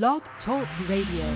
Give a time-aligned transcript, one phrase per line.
[0.00, 1.26] Blog Talk Radio.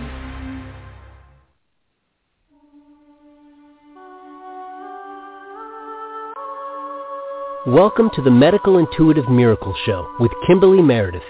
[7.67, 11.21] Welcome to the Medical Intuitive Miracle Show with Kimberly Meredith.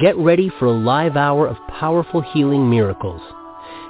[0.00, 3.20] Get ready for a live hour of powerful healing miracles.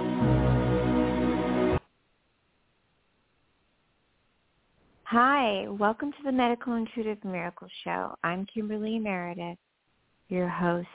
[5.15, 8.15] Hi, welcome to the Medical Intuitive Miracle Show.
[8.23, 9.59] I'm Kimberly Meredith,
[10.27, 10.87] your host.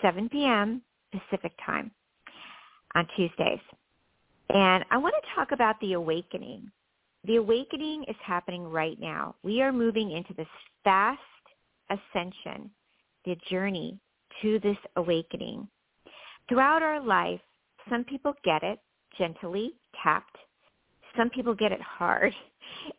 [0.00, 0.82] 7 p.m.
[1.12, 1.90] Pacific time
[2.94, 3.60] on Tuesdays.
[4.50, 6.70] And I want to talk about the awakening.
[7.24, 9.34] The awakening is happening right now.
[9.42, 10.46] We are moving into this
[10.84, 11.20] fast
[11.90, 12.70] ascension,
[13.24, 13.98] the journey
[14.42, 15.68] to this awakening.
[16.48, 17.40] Throughout our life,
[17.90, 18.78] some people get it
[19.18, 20.36] gently, tapped.
[21.16, 22.34] Some people get it hard.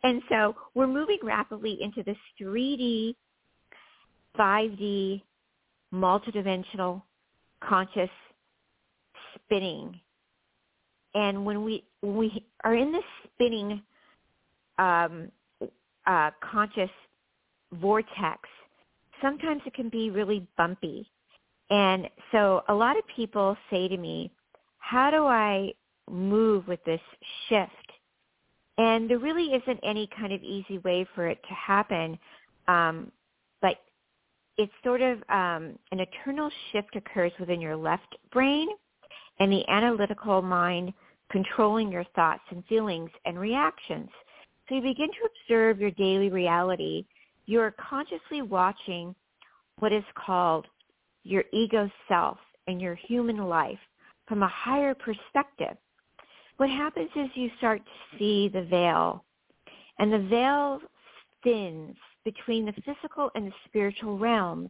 [0.03, 3.15] And so we're moving rapidly into this 3D,
[4.37, 5.21] 5D,
[5.93, 7.03] multidimensional
[7.63, 8.09] conscious
[9.35, 9.99] spinning.
[11.13, 13.81] And when we when we are in this spinning
[14.77, 15.31] um,
[16.05, 16.91] uh, conscious
[17.73, 18.39] vortex,
[19.21, 21.09] sometimes it can be really bumpy.
[21.69, 24.31] And so a lot of people say to me,
[24.79, 25.73] how do I
[26.09, 27.01] move with this
[27.47, 27.88] shift?
[28.79, 32.17] And there really isn't any kind of easy way for it to happen.
[32.69, 33.11] Um,
[33.61, 33.77] but
[34.57, 38.69] it's sort of um, an eternal shift occurs within your left brain
[39.39, 40.93] and the analytical mind
[41.29, 44.09] controlling your thoughts and feelings and reactions.
[44.69, 47.05] So you begin to observe your daily reality.
[47.47, 49.13] You're consciously watching
[49.79, 50.67] what is called
[51.23, 53.79] your ego self and your human life
[54.27, 55.75] from a higher perspective.
[56.59, 59.23] What happens is you start to see the veil,
[59.97, 60.81] and the veil
[61.41, 64.69] thins between the physical and the spiritual realms.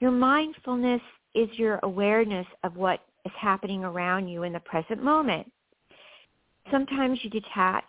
[0.00, 1.02] Your mindfulness
[1.34, 5.52] is your awareness of what is happening around you in the present moment.
[6.70, 7.84] Sometimes you detach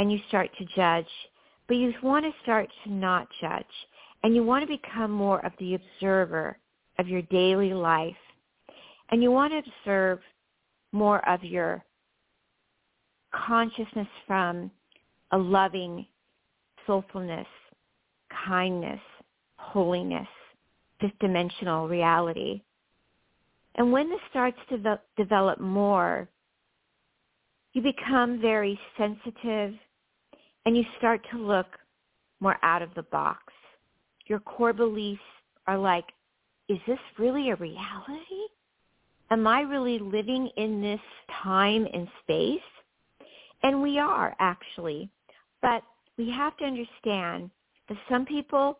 [0.00, 1.06] and you start to judge,
[1.68, 3.64] but you want to start to not judge
[4.24, 6.58] and you want to become more of the observer
[6.98, 8.16] of your daily life
[9.12, 10.18] and you want to observe
[10.94, 11.84] more of your
[13.34, 14.70] consciousness from
[15.32, 16.06] a loving
[16.86, 17.46] soulfulness,
[18.46, 19.00] kindness,
[19.56, 20.28] holiness,
[21.00, 22.62] fifth dimensional reality.
[23.74, 26.28] And when this starts to develop more,
[27.72, 29.74] you become very sensitive
[30.64, 31.66] and you start to look
[32.38, 33.52] more out of the box.
[34.26, 35.20] Your core beliefs
[35.66, 36.04] are like,
[36.68, 38.43] is this really a reality?
[39.30, 41.00] Am I really living in this
[41.42, 42.60] time and space?
[43.62, 45.10] And we are actually.
[45.62, 45.82] But
[46.18, 47.50] we have to understand
[47.88, 48.78] that some people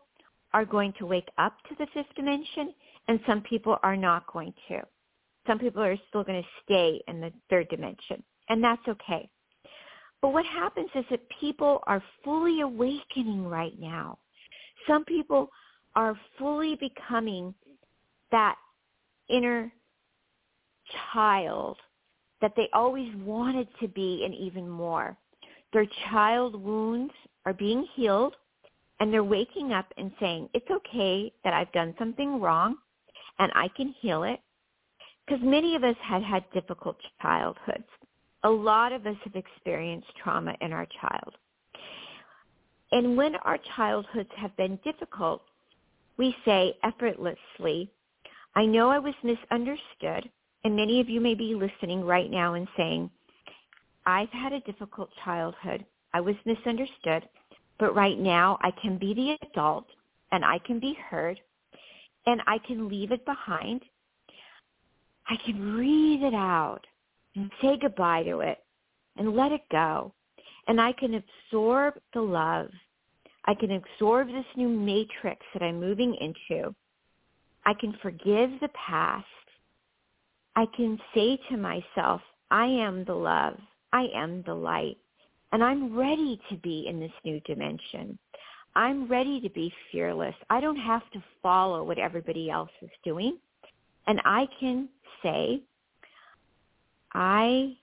[0.53, 2.73] are going to wake up to the fifth dimension
[3.07, 4.81] and some people are not going to.
[5.47, 9.29] Some people are still going to stay in the third dimension and that's okay.
[10.21, 14.19] But what happens is that people are fully awakening right now.
[14.87, 15.49] Some people
[15.95, 17.53] are fully becoming
[18.31, 18.55] that
[19.29, 19.71] inner
[21.13, 21.77] child
[22.41, 25.17] that they always wanted to be and even more.
[25.73, 27.13] Their child wounds
[27.45, 28.35] are being healed
[28.99, 32.77] and they're waking up and saying, it's okay that I've done something wrong
[33.39, 34.39] and I can heal it.
[35.25, 37.87] Because many of us had had difficult childhoods
[38.45, 41.33] a lot of us have experienced trauma in our child.
[42.91, 45.41] And when our childhoods have been difficult,
[46.17, 47.91] we say effortlessly,
[48.55, 50.29] I know I was misunderstood.
[50.65, 53.11] And many of you may be listening right now and saying,
[54.07, 55.85] I've had a difficult childhood.
[56.11, 57.29] I was misunderstood.
[57.77, 59.85] But right now I can be the adult
[60.31, 61.39] and I can be heard
[62.25, 63.83] and I can leave it behind.
[65.29, 66.81] I can breathe it out
[67.35, 68.57] and say goodbye to it
[69.17, 70.13] and let it go.
[70.67, 71.21] And I can
[71.53, 72.71] absorb the love.
[73.45, 76.73] I can absorb this new matrix that I'm moving into.
[77.67, 79.27] I can forgive the past.
[80.55, 82.21] I can say to myself,
[82.51, 83.57] I am the love.
[83.91, 84.97] I am the light.
[85.51, 88.17] And I'm ready to be in this new dimension.
[88.75, 90.35] I'm ready to be fearless.
[90.49, 93.37] I don't have to follow what everybody else is doing.
[94.07, 94.89] And I can
[95.23, 95.61] say,
[97.13, 97.77] I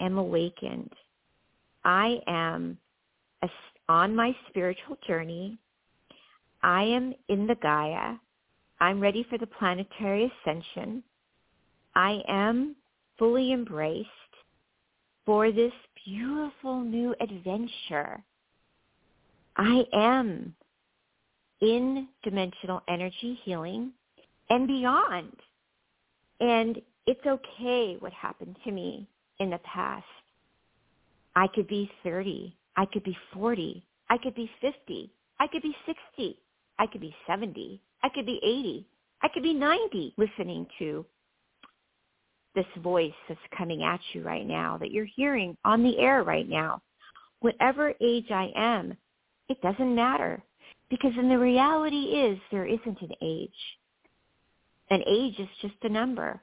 [0.00, 0.92] am awakened.
[1.84, 2.78] I am
[3.88, 5.58] on my spiritual journey.
[6.62, 8.14] I am in the Gaia.
[8.80, 11.02] I'm ready for the planetary ascension.
[11.94, 12.76] I am
[13.18, 14.08] fully embraced
[15.26, 15.72] for this
[16.04, 18.22] beautiful new adventure.
[19.56, 20.54] I am
[21.60, 23.92] in dimensional energy healing
[24.50, 25.36] and beyond.
[26.40, 29.08] And it's okay what happened to me
[29.38, 30.04] in the past.
[31.36, 32.56] I could be 30.
[32.76, 33.84] I could be 40.
[34.10, 35.12] I could be 50.
[35.38, 36.38] I could be 60.
[36.78, 37.80] I could be 70.
[38.02, 38.86] I could be 80.
[39.22, 41.06] I could be 90 listening to
[42.54, 46.48] this voice that's coming at you right now, that you're hearing on the air right
[46.48, 46.82] now.
[47.40, 48.96] Whatever age I am,
[49.48, 50.42] it doesn't matter.
[50.90, 53.50] Because in the reality is there isn't an age.
[54.90, 56.40] An age is just a number.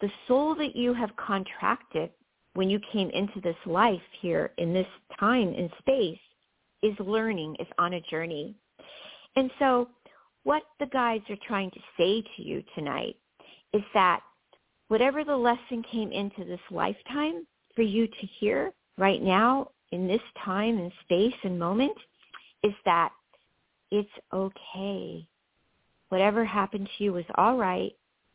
[0.00, 2.10] The soul that you have contracted
[2.54, 4.86] when you came into this life here in this
[5.18, 6.18] time and space
[6.82, 8.54] is learning, is on a journey.
[9.36, 9.88] And so
[10.44, 13.16] what the guides are trying to say to you tonight
[13.72, 14.20] is that
[14.92, 20.20] whatever the lesson came into this lifetime for you to hear right now in this
[20.44, 21.96] time and space and moment
[22.62, 23.10] is that
[23.90, 25.26] it's okay.
[26.10, 27.92] Whatever happened to you was all right.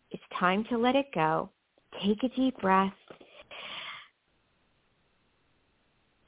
[0.09, 1.51] It's time to let it go.
[2.03, 2.91] Take a deep breath.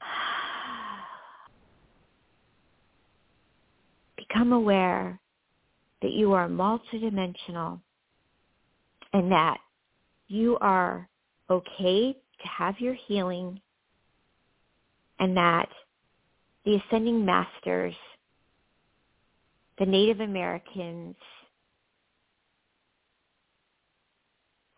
[4.16, 5.18] Become aware
[6.02, 7.80] that you are multidimensional
[9.12, 9.58] and that
[10.30, 11.08] you are
[11.50, 13.60] okay to have your healing
[15.18, 15.68] and that
[16.64, 17.96] the ascending masters,
[19.78, 21.16] the Native Americans,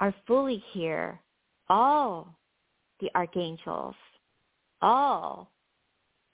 [0.01, 1.21] are fully here.
[1.69, 2.35] All
[3.01, 3.95] the archangels,
[4.81, 5.51] all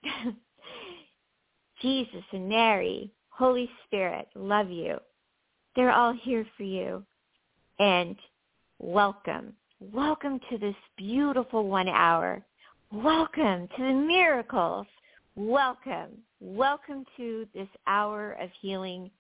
[1.83, 4.97] Jesus and Mary, Holy Spirit, love you.
[5.75, 7.05] They're all here for you.
[7.79, 8.17] And
[8.81, 9.53] welcome.
[9.81, 12.43] Welcome to this beautiful one hour.
[12.93, 14.87] Welcome to the miracles.
[15.37, 16.19] Welcome.
[16.41, 19.11] Welcome to this hour of healing.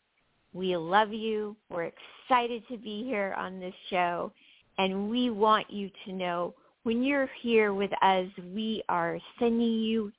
[0.52, 1.56] We love you.
[1.70, 1.90] We're
[2.28, 4.32] excited to be here on this show.
[4.78, 6.54] And we want you to know
[6.84, 10.12] when you're here with us, we are sending you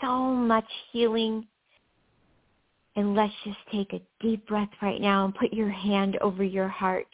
[0.00, 1.46] so much healing.
[2.96, 6.68] And let's just take a deep breath right now and put your hand over your
[6.68, 7.06] heart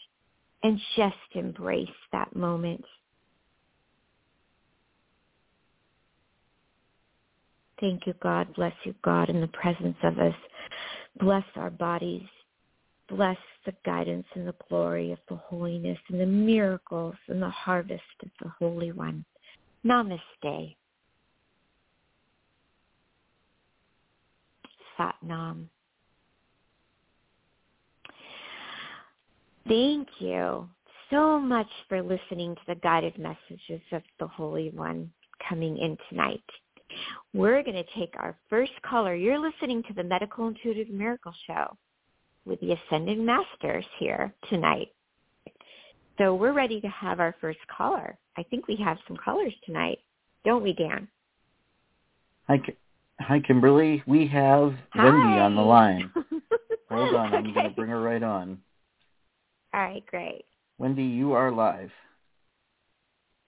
[0.63, 2.85] and just embrace that moment.
[7.81, 8.55] Thank you, God.
[8.55, 10.35] Bless you, God, in the presence of us.
[11.19, 12.27] Bless our bodies.
[13.09, 18.03] Bless the guidance and the glory of the holiness and the miracles and the harvest
[18.23, 19.25] of the Holy One.
[19.85, 20.77] Namaste.
[24.97, 25.71] Sat Nam.
[29.69, 30.69] Thank you
[31.11, 35.11] so much for listening to the guided messages of the Holy One
[35.49, 36.43] coming in tonight.
[37.35, 39.15] We're going to take our first caller.
[39.15, 41.77] You're listening to the Medical Intuitive Miracle Show
[42.45, 44.89] with the Ascended Masters here tonight.
[46.19, 48.19] So we're ready to have our first caller.
[48.37, 49.99] I think we have some callers tonight,
[50.45, 51.09] don't we, Dan?
[52.49, 52.61] Hi,
[53.21, 54.03] hi, Kimberly.
[54.07, 55.05] We have Hi.
[55.05, 56.11] Wendy on the line.
[56.91, 57.53] Hold on, I'm Okay.
[57.53, 58.59] going to bring her right on.
[59.73, 60.45] All right, great.
[60.79, 61.91] Wendy, you are live.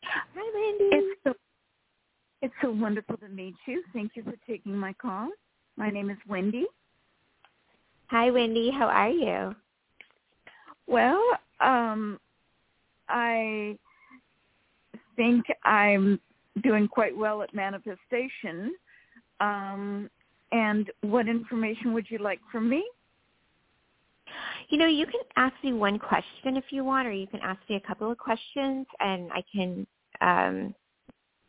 [0.04, 0.20] Hi,
[0.54, 0.96] Wendy.
[0.96, 1.34] It's so,
[2.42, 3.82] it's so wonderful to meet you.
[3.92, 5.28] Thank you for taking my call.
[5.76, 6.66] My name is Wendy.
[8.06, 8.70] Hi, Wendy.
[8.70, 9.54] How are you?
[10.86, 11.22] Well,
[11.60, 12.20] um,
[13.08, 13.78] I
[15.16, 16.20] think I'm
[16.62, 18.74] doing quite well at manifestation.
[19.40, 20.10] Um,
[20.52, 22.84] and what information would you like from me?
[24.72, 27.60] You know, you can ask me one question if you want, or you can ask
[27.68, 29.86] me a couple of questions, and I can,
[30.22, 30.74] um,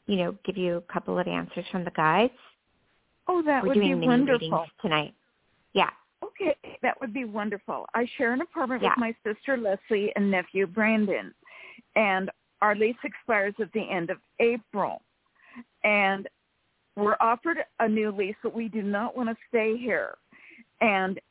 [0.08, 2.34] you know, give you a couple of answers from the guides.
[3.30, 4.66] Oh, that We're would doing be wonderful.
[4.82, 5.14] tonight.
[5.72, 5.90] Yeah.
[6.22, 7.86] Okay, that would be wonderful.
[7.94, 8.90] I share an apartment Yeah.
[8.90, 11.34] with my sister Leslie and nephew Brandon,
[11.96, 12.30] and
[12.62, 15.02] our lease expires at the end of April.
[15.86, 16.28] And
[16.98, 20.18] we're offered a new lease, but we do not want to stay here.
[20.82, 21.22] And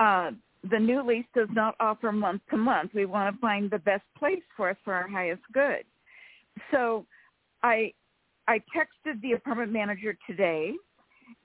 [0.00, 0.32] uh,
[0.70, 2.90] the new lease does not offer month to month.
[2.94, 5.84] We want to find the best place for us for our highest good.
[6.70, 7.06] So
[7.62, 7.92] I
[8.46, 10.72] I texted the apartment manager today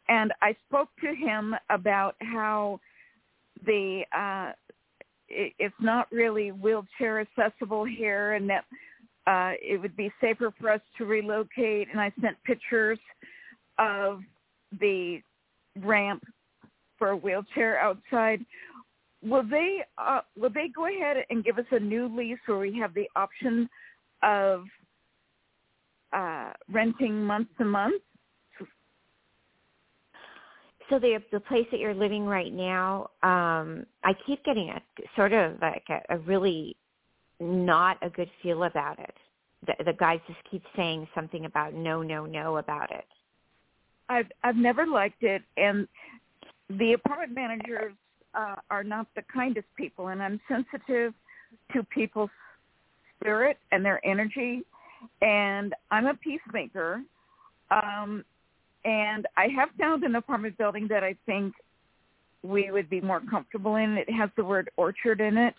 [0.07, 2.79] and I spoke to him about how
[3.65, 4.53] the uh
[5.29, 8.65] it, it's not really wheelchair accessible here and that
[9.27, 12.99] uh it would be safer for us to relocate and I sent pictures
[13.77, 14.21] of
[14.79, 15.21] the
[15.81, 16.23] ramp
[16.97, 18.45] for a wheelchair outside
[19.23, 22.77] will they uh will they go ahead and give us a new lease where we
[22.77, 23.69] have the option
[24.21, 24.65] of
[26.13, 28.01] uh renting month to month
[30.89, 34.81] So the the place that you're living right now, um, I keep getting a
[35.15, 36.75] sort of like a, a really
[37.39, 39.15] not a good feel about it.
[39.65, 43.05] The, the guys just keep saying something about no, no, no about it.
[44.09, 45.87] I've I've never liked it, and
[46.69, 47.93] the apartment managers
[48.35, 51.13] uh, are not the kindest people, and I'm sensitive
[51.73, 52.29] to people's
[53.19, 54.63] spirit and their energy,
[55.21, 57.01] and I'm a peacemaker,
[57.71, 58.23] um,
[58.85, 61.53] and I have found an apartment building that I think
[62.43, 63.97] we would be more comfortable in.
[63.97, 65.55] It has the word orchard in it,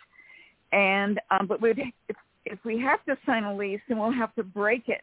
[0.73, 1.79] and um, but we'd,
[2.09, 5.01] if if we have to sign a lease, then we'll have to break it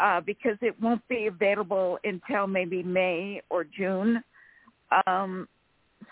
[0.00, 4.22] uh, because it won't be available until maybe May or June.
[5.06, 5.48] Um,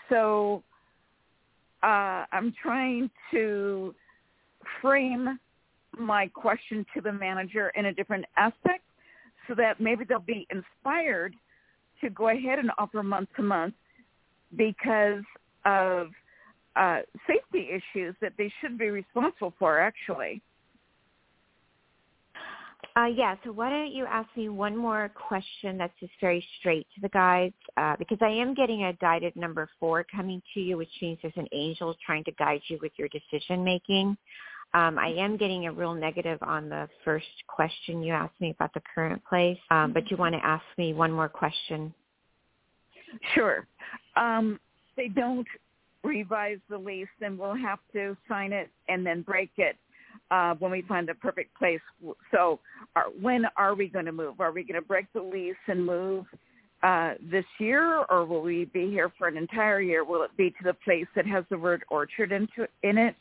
[0.09, 0.63] so
[1.83, 3.93] uh, I'm trying to
[4.81, 5.39] frame
[5.97, 8.83] my question to the manager in a different aspect
[9.47, 11.35] so that maybe they'll be inspired
[12.01, 13.73] to go ahead and offer month to month
[14.55, 15.23] because
[15.65, 16.07] of
[16.75, 20.41] uh, safety issues that they should be responsible for actually.
[22.95, 26.85] Uh, yeah, so why don't you ask me one more question that's just very straight
[26.93, 30.77] to the guys, uh, because I am getting a guided number four coming to you,
[30.77, 34.15] which means there's an angel trying to guide you with your decision making.
[34.75, 38.73] Um, I am getting a real negative on the first question you asked me about
[38.75, 41.93] the current place, um, but you want to ask me one more question.
[43.33, 43.65] Sure.
[44.15, 44.59] Um,
[44.97, 45.47] they don't
[46.03, 49.77] revise the lease, and we'll have to sign it and then break it
[50.31, 51.81] uh, when we find the perfect place.
[52.31, 52.59] So
[52.95, 54.39] are, when are we going to move?
[54.39, 56.25] Are we going to break the lease and move
[56.81, 60.03] uh, this year, or will we be here for an entire year?
[60.03, 63.15] Will it be to the place that has the word orchard into, in it?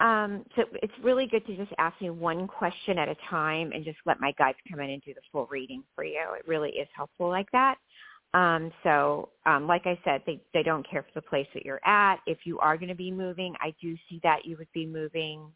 [0.00, 3.84] Um, so it's really good to just ask me one question at a time and
[3.84, 6.20] just let my guides come in and do the full reading for you.
[6.38, 7.76] It really is helpful like that.
[8.34, 11.84] Um, so, um, like I said, they, they don't care for the place that you're
[11.86, 12.16] at.
[12.26, 15.46] If you are going to be moving, I do see that you would be moving.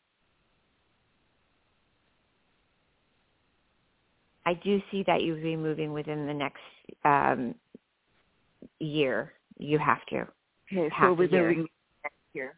[4.46, 6.60] I do see that you would be moving within the next
[7.04, 7.54] um,
[8.78, 9.32] year.
[9.58, 10.26] You have to.
[10.72, 11.68] Okay, Half so we're moving
[12.02, 12.54] next year.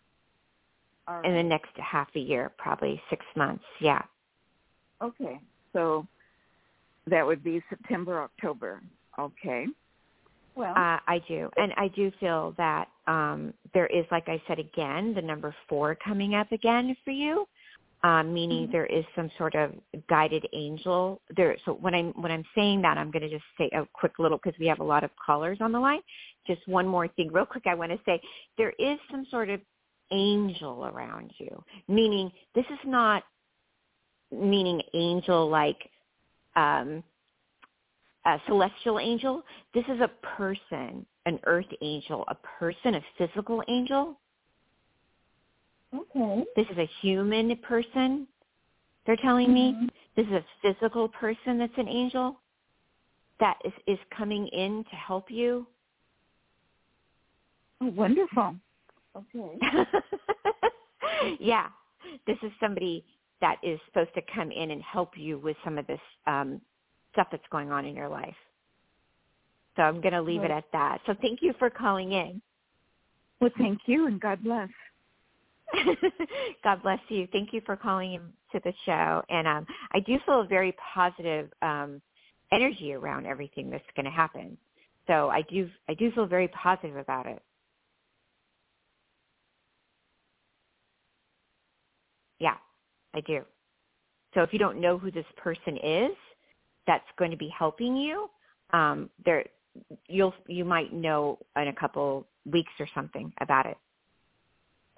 [1.08, 3.64] All In the next half a year, probably six months.
[3.80, 4.02] Yeah.
[5.02, 5.40] Okay,
[5.72, 6.06] so
[7.08, 8.80] that would be September, October.
[9.18, 9.66] Okay.
[10.56, 14.58] Well, Uh, I do, and I do feel that um, there is, like I said
[14.58, 17.46] again, the number four coming up again for you,
[18.02, 18.72] um, meaning Mhm.
[18.72, 19.72] there is some sort of
[20.08, 21.56] guided angel there.
[21.64, 24.38] So when I'm when I'm saying that, I'm going to just say a quick little
[24.38, 26.02] because we have a lot of callers on the line.
[26.46, 27.66] Just one more thing, real quick.
[27.66, 28.20] I want to say
[28.56, 29.60] there is some sort of
[30.12, 33.24] angel around you, meaning this is not
[34.30, 35.90] meaning angel like.
[36.56, 37.02] Um,
[38.26, 39.42] a celestial angel.
[39.74, 44.18] This is a person, an earth angel, a person, a physical angel.
[45.94, 46.44] okay.
[46.56, 48.26] This is a human person.
[49.06, 49.90] They're telling me Mhm.
[50.16, 52.40] this is a physical person that's an angel
[53.38, 55.66] that is, is coming in to help you.
[57.80, 58.56] Oh, wonderful.
[59.16, 59.58] Okay.
[61.40, 61.68] yeah,
[62.26, 63.04] this is somebody
[63.40, 66.60] that is supposed to come in and help you with some of this um,
[67.14, 68.36] stuff that's going on in your life.
[69.76, 70.98] So I'm going to leave it at that.
[71.06, 72.42] So thank you for calling in.
[73.40, 74.68] Well, thank you, and God bless.
[76.64, 77.26] God bless you.
[77.32, 78.20] Thank you for calling in
[78.52, 79.22] to the show.
[79.28, 82.00] And um, I do feel a very positive um,
[82.52, 84.56] energy around everything that's going to happen.
[85.06, 87.42] So I do I do feel very positive about it.
[92.38, 92.56] Yeah,
[93.14, 93.42] I do.
[94.34, 96.10] So if you don't know who this person is,
[96.86, 98.28] that's going to be helping you.
[98.72, 99.44] Um, there,
[100.08, 103.76] you'll you might know in a couple weeks or something about it.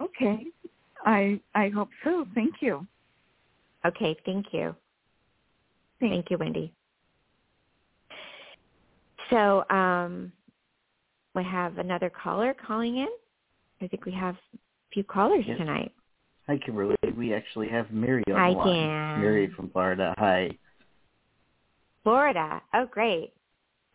[0.01, 0.47] Okay,
[1.05, 2.27] I I hope so.
[2.35, 2.87] Thank you.
[3.85, 4.75] Okay, thank you.
[6.01, 6.15] Thanks.
[6.15, 6.73] Thank you, Wendy.
[9.31, 10.33] So um,
[11.35, 13.09] we have another caller calling in.
[13.81, 14.59] I think we have a
[14.93, 15.59] few callers Yes.
[15.59, 15.93] tonight.
[16.47, 16.97] Hi, Kimberly.
[17.17, 18.89] We actually have Mary on Hi, the line.
[18.89, 19.21] Dan.
[19.21, 20.15] Mary from Florida.
[20.19, 20.51] Hi.
[22.07, 22.63] Florida.
[22.73, 23.33] Oh, great.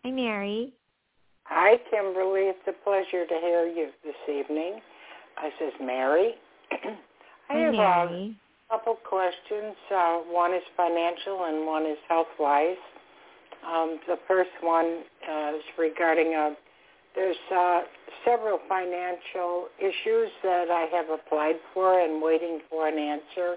[0.03, 0.73] Hi, Mary.
[1.45, 2.51] Hi, Kimberly.
[2.51, 4.81] It's a pleasure to hear you this evening.
[5.41, 6.33] This is Mary.
[6.71, 6.97] I
[7.47, 8.35] Hi, have Mary.
[8.69, 9.77] a couple questions.
[9.89, 12.75] Uh, one is financial and one is health-wise.
[13.65, 16.49] Um, the first one uh, is regarding uh,
[17.15, 17.83] there's uh,
[18.25, 23.55] several financial issues that I have applied for and waiting for an answer.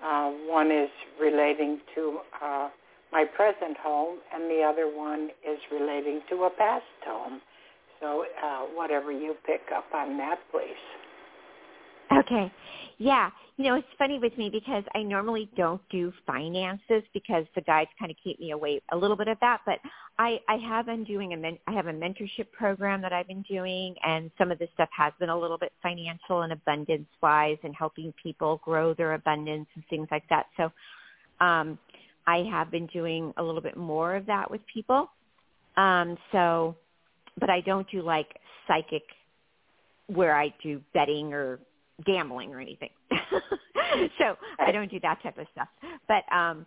[0.00, 2.68] Uh, one is relating to uh,
[3.12, 7.40] my present home, and the other one is relating to a past home.
[8.00, 10.74] So, uh, whatever you pick up on that, please.
[12.12, 12.52] Okay.
[12.98, 13.30] Yeah.
[13.56, 17.90] You know, it's funny with me because I normally don't do finances because the guides
[17.98, 19.60] kind of keep me away a little bit of that.
[19.66, 19.80] But
[20.18, 23.44] I, I have been doing a men, I have a mentorship program that I've been
[23.50, 27.58] doing, and some of this stuff has been a little bit financial and abundance wise,
[27.62, 30.46] and helping people grow their abundance and things like that.
[30.56, 30.72] So,
[31.44, 31.78] um,
[32.30, 35.10] I have been doing a little bit more of that with people.
[35.76, 36.76] Um, so,
[37.38, 38.28] but I don't do like
[38.66, 39.02] psychic
[40.06, 41.58] where I do betting or
[42.06, 42.90] gambling or anything.
[44.18, 45.68] so I don't do that type of stuff.
[46.08, 46.66] But um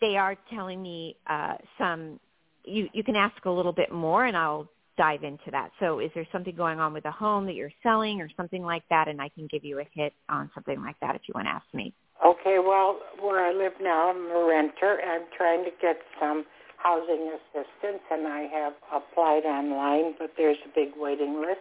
[0.00, 2.20] they are telling me uh some
[2.64, 5.70] you you can ask a little bit more and I'll dive into that.
[5.80, 8.82] So is there something going on with a home that you're selling or something like
[8.90, 11.46] that and I can give you a hit on something like that if you want
[11.46, 11.92] to ask me.
[12.24, 14.98] Okay, well, where I live now, I'm a renter.
[15.02, 16.44] I'm trying to get some
[16.78, 21.60] housing assistance, and I have applied online, but there's a big waiting list.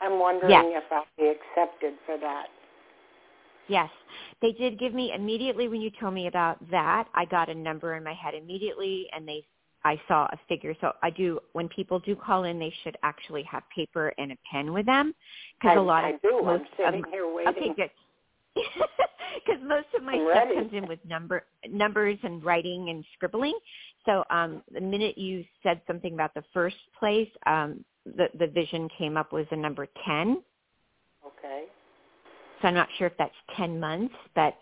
[0.00, 0.82] I'm wondering Yes.
[0.84, 2.48] if I'll be accepted for that.
[3.68, 3.90] Yes.
[4.40, 7.96] They did give me immediately when you told me about that, I got a number
[7.96, 9.44] in my head immediately and they
[9.84, 10.74] I saw a figure.
[10.80, 14.36] So I do when people do call in they should actually have paper and a
[14.50, 15.14] pen with them
[15.60, 16.38] because I, a lot I of do.
[16.38, 17.90] I'm most sitting of, here Okay, good.
[18.54, 20.54] Because most of my I'm stuff ready.
[20.56, 23.58] comes in with number numbers and writing and scribbling.
[24.04, 28.88] So um, the minute you said something about the first place, um, the the vision
[28.98, 30.42] came up was the number ten.
[31.26, 31.64] Okay.
[32.60, 34.56] So I'm not sure if that's ten months, but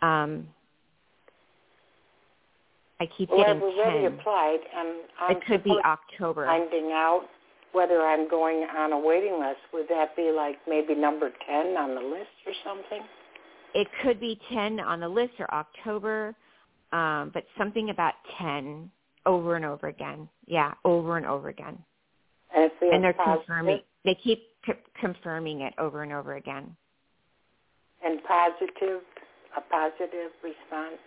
[0.00, 0.48] um,
[3.00, 4.18] I keep Well, getting I've already ten.
[4.18, 4.88] applied, and
[5.20, 6.46] I'm It could be October.
[6.46, 7.22] finding out
[7.72, 9.60] whether I'm going on a waiting list.
[9.72, 13.00] Would that be like maybe number 10 on the list or something?
[13.74, 16.34] It could be ten on the list or October,
[16.92, 18.90] um, but something about ten
[19.26, 20.28] over and over again.
[20.46, 21.78] Yeah, over and over again.
[22.54, 23.80] And and they're positive confirming.
[24.04, 26.76] They keep c- confirming it over and over again.
[28.04, 29.02] and positive,
[29.56, 30.98] a positive response.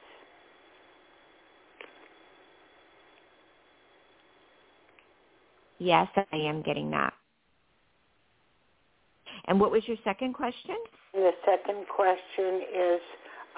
[5.77, 7.13] Yes, I am getting that.
[9.47, 10.75] And what was your second question?
[11.13, 13.01] The second question is,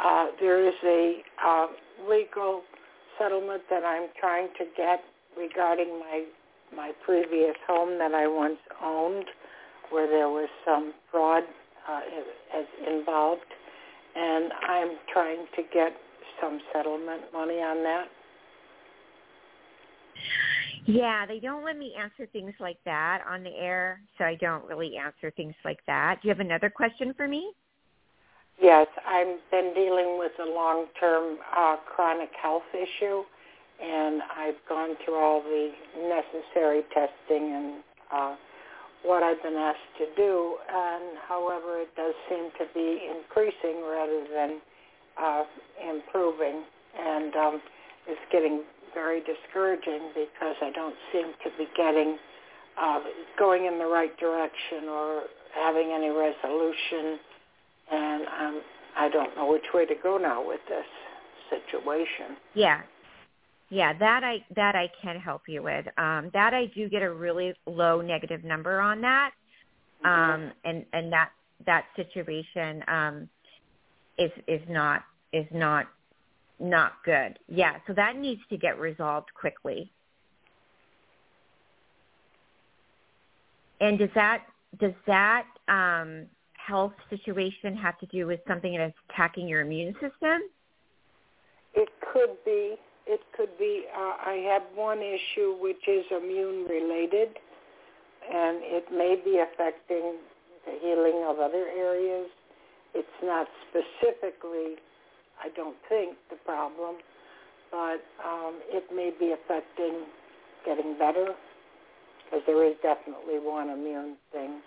[0.04, 1.67] uh, there is a uh,
[2.08, 2.62] legal
[3.17, 5.00] settlement that I'm trying to get
[5.38, 6.26] regarding my
[6.76, 9.26] my previous home that I once owned,
[9.89, 11.43] where there was some fraud
[11.89, 12.02] uh,
[12.54, 13.45] as involved,
[14.15, 15.93] and I'm trying to get
[16.41, 18.08] some settlement money on that.
[20.88, 24.63] Yeah, they don't let me answer things like that on the air, so I don't
[24.65, 26.21] really answer things like that.
[26.21, 27.52] Do you have another question for me?
[28.62, 33.23] Yes, I've been dealing with a long-term uh, chronic health issue,
[33.84, 38.36] and I've gone through all the necessary testing and uh,
[39.04, 40.56] what I've been asked to do.
[40.73, 44.62] And however, it does seem to be increasing rather than
[45.21, 45.43] uh,
[45.84, 46.63] improving,
[46.97, 47.62] and um,
[48.08, 48.63] it's getting
[48.98, 52.18] very discouraging because I don't seem to be getting
[52.82, 53.00] uh,
[53.38, 57.20] going in the right direction or having any resolution
[57.92, 58.62] and um,
[58.98, 60.86] I don't know which way to go now with this
[61.52, 62.38] situation.
[62.56, 62.82] Yeah.
[63.70, 65.86] Yeah, that I that I can help you with.
[65.98, 69.32] Um that I do get a really low negative number on that.
[70.06, 71.30] Um and and that
[71.66, 73.30] that situation um
[74.18, 75.88] is is not is not
[76.60, 77.39] not good.
[77.48, 79.91] Yeah, so that needs to get resolved quickly.
[83.80, 84.43] And does that
[84.80, 90.41] does that um health situation have to do with something that's attacking your immune system?
[91.78, 92.76] it could be.
[93.06, 93.86] It could be.
[93.96, 97.38] Uh, I have one issue which is immune related,
[98.28, 100.17] and it may be affecting
[100.65, 102.28] the healing of other areas.
[102.96, 104.76] It's not specifically,
[105.43, 106.95] I don't think, the problem,
[107.71, 110.06] but um, it may be affecting
[110.65, 111.34] getting better
[112.26, 114.60] because there is definitely one immune thing.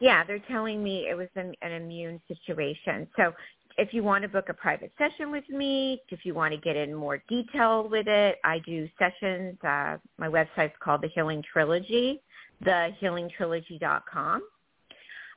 [0.00, 3.08] Yeah, they're telling me it was an, an immune situation.
[3.16, 3.32] So
[3.78, 6.76] if you want to book a private session with me, if you want to get
[6.76, 9.56] in more detail with it, I do sessions.
[9.62, 12.20] Uh, my website's called The Healing Trilogy,
[12.64, 14.42] thehealingtrilogy.com.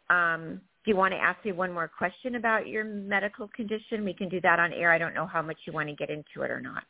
[0.10, 4.04] Um, do you want to ask me one more question about your medical condition?
[4.04, 4.92] We can do that on air.
[4.92, 6.84] I don't know how much you want to get into it or not.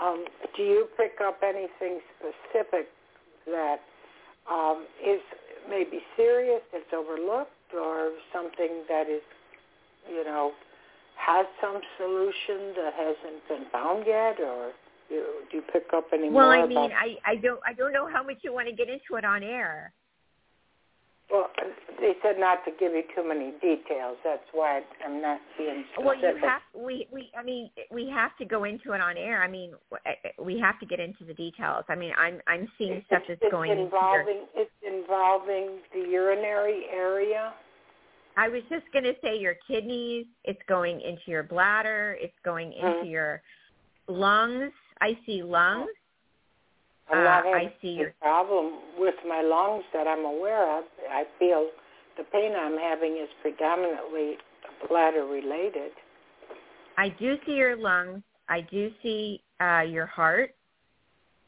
[0.00, 0.24] Um,
[0.56, 2.88] do you pick up anything specific
[3.46, 3.80] that
[4.50, 5.20] um, is
[5.68, 9.22] maybe serious, that's overlooked, or something that is,
[10.08, 10.52] you know,
[11.16, 14.72] has some solution that hasn't been found yet, or
[15.08, 16.56] you, do you pick up any well, more?
[16.56, 16.92] Well, I mean, about...
[16.92, 19.42] I I don't I don't know how much you want to get into it on
[19.42, 19.92] air.
[21.30, 21.48] Well,
[22.00, 24.16] they said not to give you too many details.
[24.24, 26.04] That's why I'm not being specific.
[26.04, 29.42] Well, you have we we I mean we have to go into it on air.
[29.42, 29.74] I mean
[30.38, 31.84] we have to get into the details.
[31.88, 36.10] I mean I'm I'm seeing it's, stuff that's it's going involving your, it's involving the
[36.10, 37.52] urinary area.
[38.36, 40.26] I was just going to say your kidneys.
[40.44, 42.16] It's going into your bladder.
[42.20, 43.08] It's going into mm-hmm.
[43.08, 43.42] your
[44.08, 44.72] lungs.
[45.00, 45.88] I see lungs.
[47.10, 50.78] I'm not uh, having I see a your problem with my lungs that I'm aware
[50.78, 50.84] of.
[51.10, 51.68] I feel
[52.16, 54.36] the pain I'm having is predominantly
[54.88, 55.92] bladder related.
[56.96, 58.22] I do see your lungs.
[58.48, 60.54] I do see uh, your heart.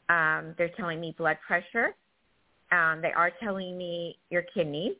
[0.09, 1.95] Um, they're telling me blood pressure.
[2.71, 4.93] Um, they are telling me your kidneys.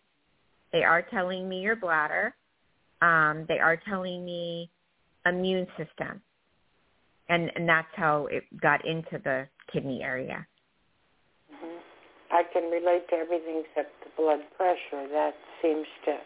[0.71, 2.35] They are telling me your bladder.
[3.01, 4.69] Um, they are telling me
[5.25, 6.21] immune system.
[7.29, 10.45] And, and that's how it got into the kidney area.
[12.33, 15.07] I can relate to everything except the blood pressure.
[15.07, 16.17] That seems to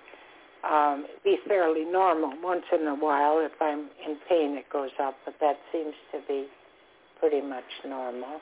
[0.67, 2.32] um, be fairly normal.
[2.41, 6.20] Once in a while, if I'm in pain, it goes up, but that seems to
[6.28, 6.48] be
[7.20, 8.39] pretty much normal.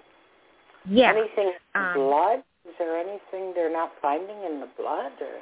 [0.88, 1.12] Yeah.
[1.12, 2.44] Anything in um, blood?
[2.68, 5.14] Is there anything they're not finding in the blood?
[5.22, 5.42] Or?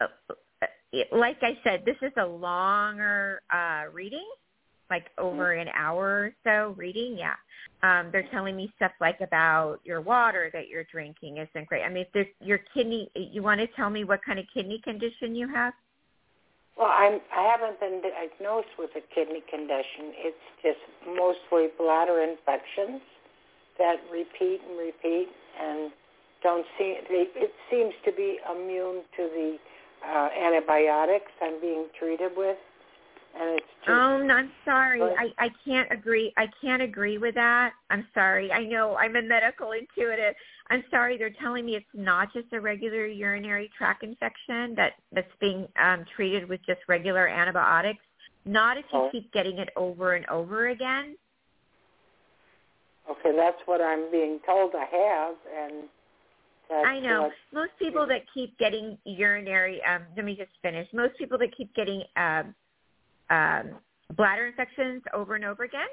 [0.00, 0.08] Uh,
[1.12, 4.26] like I said, this is a longer uh, reading,
[4.90, 7.16] like over an hour or so reading.
[7.18, 7.34] Yeah,
[7.82, 11.82] um, they're telling me stuff like about your water that you're drinking isn't great.
[11.82, 14.80] I mean, if there's your kidney, you want to tell me what kind of kidney
[14.84, 15.72] condition you have?
[16.76, 20.10] Well, I'm I haven't been diagnosed with a kidney condition.
[20.18, 23.00] It's just mostly bladder infections
[23.78, 25.28] that repeat and repeat
[25.60, 25.92] and
[26.42, 26.98] don't see.
[27.08, 29.56] They, it seems to be immune to the
[30.06, 32.58] uh, antibiotics I'm being treated with,
[33.38, 33.88] and it's just.
[33.90, 35.02] Oh, no, I'm sorry.
[35.02, 36.32] I I can't agree.
[36.36, 37.72] I can't agree with that.
[37.90, 38.50] I'm sorry.
[38.52, 40.34] I know I'm a medical intuitive.
[40.70, 41.18] I'm sorry.
[41.18, 46.04] They're telling me it's not just a regular urinary tract infection that that's being um,
[46.16, 48.04] treated with just regular antibiotics.
[48.46, 49.08] Not if you Oh.
[49.10, 51.16] keep getting it over and over again.
[53.10, 55.88] Okay, that's what I'm being told I have, and
[56.70, 57.22] that's I know.
[57.24, 60.90] what- Most people that keep getting urinary, um, let me just finish.
[60.94, 62.54] Most people that keep getting um,
[63.30, 63.78] um,
[64.16, 65.88] bladder infections over and over again,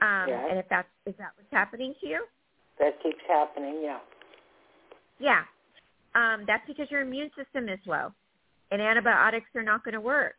[0.00, 0.46] um, Yeah.
[0.48, 2.26] and if that's is that what's happening to you?
[2.78, 3.80] that keeps happening.
[3.82, 4.00] Yeah.
[5.18, 5.44] Yeah,
[6.14, 8.12] um, that's because your immune system is low,
[8.70, 10.36] and antibiotics are not going to work.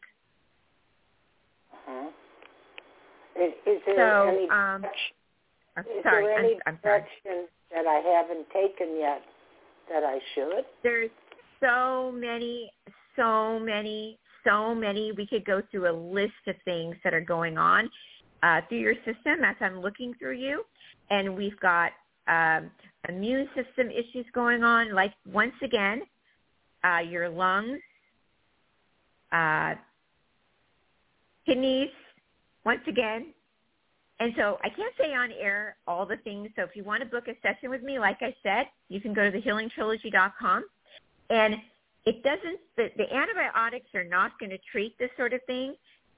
[1.73, 2.09] Uh-huh.
[3.37, 4.85] Is, is there So, any um,
[5.77, 9.21] I'm is sorry, there any I'm, infection that I haven't taken yet
[9.89, 10.65] that I should?
[10.83, 11.11] There's
[11.59, 12.71] so many,
[13.15, 15.11] so many, so many.
[15.11, 17.89] We could go through a list of things that are going on
[18.43, 20.63] uh, through your system as I'm looking through you,
[21.09, 21.91] and we've got
[22.27, 22.71] um,
[23.09, 24.93] immune system issues going on.
[24.93, 26.01] Like once again,
[26.83, 27.79] uh, your lungs,
[29.31, 29.75] uh,
[31.45, 31.89] kidneys.
[32.65, 33.33] Once again,
[34.19, 36.49] and so I can't say on air all the things.
[36.55, 39.13] So if you want to book a session with me, like I said, you can
[39.13, 40.65] go to thehealingtrilogy.com.
[41.29, 41.55] And
[42.05, 45.75] it doesn't, the, the antibiotics are not going to treat this sort of thing.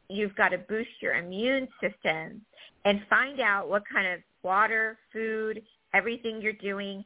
[0.09, 2.41] You've got to boost your immune system
[2.85, 5.61] and find out what kind of water, food,
[5.93, 7.03] everything you're doing,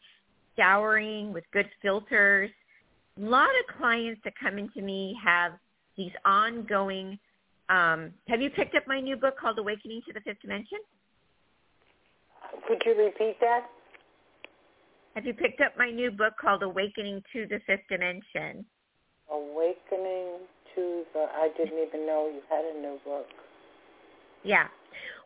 [0.57, 2.49] showering with good filters.
[3.19, 5.53] A lot of clients that come into me have
[5.97, 7.19] these ongoing
[7.69, 10.79] um, have you picked up my new book called Awakening to the Fifth Dimension?
[12.67, 13.69] Could you repeat that?
[15.15, 18.65] Have you picked up my new book called Awakening to the Fifth Dimension?
[19.31, 20.39] Awakening
[20.75, 21.27] to the.
[21.33, 23.27] I didn't even know you had a new book.
[24.43, 24.67] Yeah.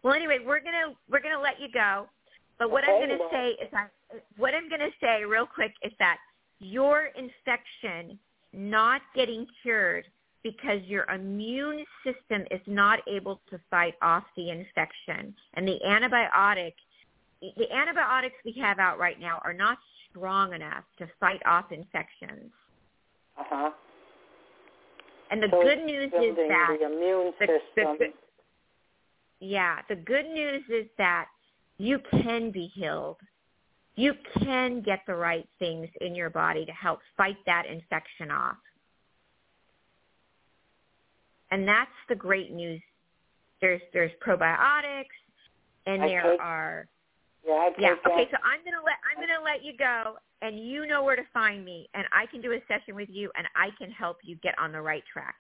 [0.04, 2.08] Well, anyway, we're gonna we're gonna let you go.
[2.60, 3.92] But what I'm gonna well- say is that
[4.36, 6.18] what I'm gonna say real quick is that
[6.60, 8.20] your infection
[8.54, 10.06] not getting cured
[10.44, 16.74] because your immune system is not able to fight off the infection and the antibiotic
[17.42, 19.78] the antibiotics we have out right now are not
[20.10, 22.52] strong enough to fight off infections.
[23.38, 23.72] Uh huh.
[25.30, 27.98] And the so good news is that the immune the- the system.
[27.98, 28.14] good-
[29.40, 31.28] yeah, the good news is that
[31.78, 33.18] you can be healed.
[33.96, 38.58] You can get the right things in your body to help fight that infection off.
[41.52, 42.82] And that's the great news.
[43.62, 45.06] There's there's probiotics
[45.86, 46.88] and I there take- are
[47.48, 47.94] yeah, yeah.
[48.08, 51.24] Okay, so I'm gonna let I'm gonna let you go, and you know where to
[51.34, 54.38] find me, and I can do a session with you, and I can help you
[54.44, 55.36] get on the right track.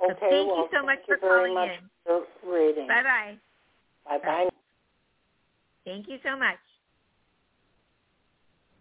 [0.00, 1.90] So Okay, thank well, you so much thank you for very calling much in.
[2.44, 2.88] for reading.
[2.88, 3.38] Bye bye.
[4.06, 4.48] Bye bye.
[5.84, 6.58] Thank you so much.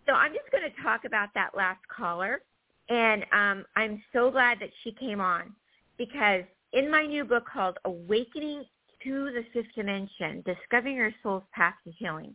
[0.08, 2.42] So I'm just going to talk about that last caller,
[2.90, 5.54] and um, I'm so glad that she came on
[5.98, 6.44] because
[6.74, 8.66] in my new book called Awakening
[9.08, 12.34] to the Fifth Dimension, Discovering Your Soul's Path to Healing,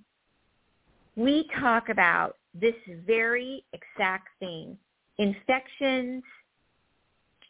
[1.16, 2.74] we talk about this
[3.06, 4.78] very exact thing,
[5.18, 6.22] infections,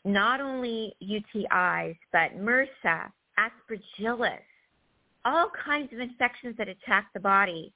[0.05, 4.39] not only UTIs, but MRSA, aspergillus,
[5.25, 7.73] all kinds of infections that attack the body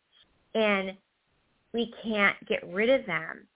[0.54, 0.92] and
[1.72, 3.46] we can't get rid of them.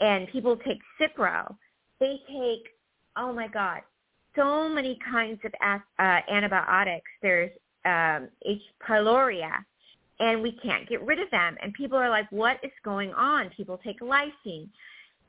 [0.00, 1.54] And people take Cipro.
[2.00, 2.68] They take,
[3.16, 3.82] oh my God,
[4.36, 7.10] so many kinds of uh, antibiotics.
[7.20, 7.50] There's
[7.84, 8.62] um, H.
[8.86, 9.42] pylori,
[10.20, 11.56] and we can't get rid of them.
[11.62, 13.50] And people are like, what is going on?
[13.56, 14.68] People take lysine.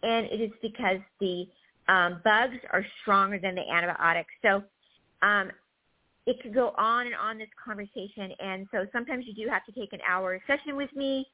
[0.03, 1.45] And it is because the
[1.87, 4.31] um, bugs are stronger than the antibiotics.
[4.41, 4.63] So
[5.21, 5.51] um,
[6.25, 9.71] it could go on and on this conversation and so sometimes you do have to
[9.71, 11.25] take an hour session with me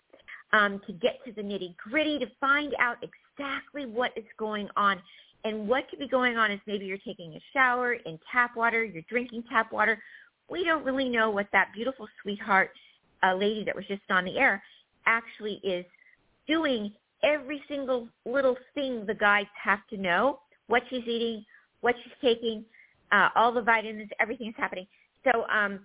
[0.52, 5.00] um, to get to the nitty gritty to find out exactly what is going on
[5.43, 8.84] and what could be going on is maybe you're taking a shower in tap water
[8.84, 10.02] you're drinking tap water
[10.49, 12.71] we don't really know what that beautiful sweetheart
[13.23, 14.62] uh, lady that was just on the air
[15.06, 15.86] actually is
[16.47, 16.91] doing
[17.23, 21.43] every single little thing the guides have to know what she's eating
[21.82, 22.65] what she's taking
[23.12, 24.88] uh, all the vitamins, everything is happening.
[25.23, 25.82] So um,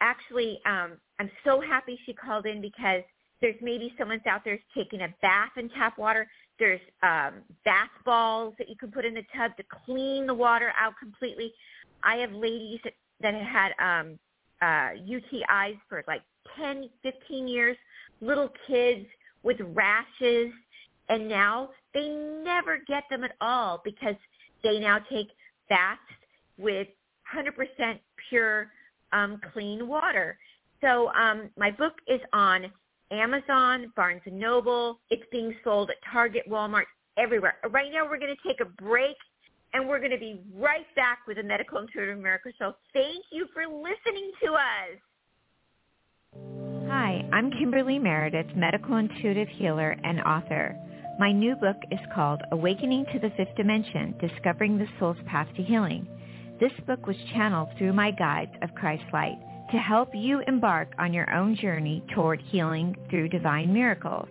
[0.00, 3.02] actually, um, I'm so happy she called in because
[3.40, 6.26] there's maybe someone's out there taking a bath in tap water.
[6.60, 10.72] There's um, bath balls that you can put in the tub to clean the water
[10.78, 11.52] out completely.
[12.04, 12.80] I have ladies
[13.20, 14.18] that, had um,
[14.62, 16.22] uh, UTIs for like
[16.56, 17.76] 10, 15 years,
[18.20, 19.06] little kids
[19.42, 20.52] with rashes,
[21.08, 24.14] and now they never get them at all because
[24.62, 25.28] they now take
[25.68, 26.00] baths
[26.58, 26.88] with
[27.34, 28.70] 100% pure
[29.12, 30.38] um, clean water.
[30.82, 32.66] So um, my book is on
[33.10, 35.00] Amazon, Barnes & Noble.
[35.10, 36.84] It's being sold at Target, Walmart,
[37.16, 37.56] everywhere.
[37.70, 39.16] Right now we're going to take a break
[39.72, 42.74] and we're going to be right back with the Medical Intuitive Miracle Show.
[42.92, 44.98] Thank you for listening to us.
[46.88, 50.76] Hi, I'm Kimberly Meredith, medical intuitive healer and author.
[51.18, 55.62] My new book is called Awakening to the Fifth Dimension, Discovering the Soul's Path to
[55.62, 56.06] Healing.
[56.58, 59.38] This book was channeled through my guides of Christ Light
[59.70, 64.28] to help you embark on your own journey toward healing through divine miracles.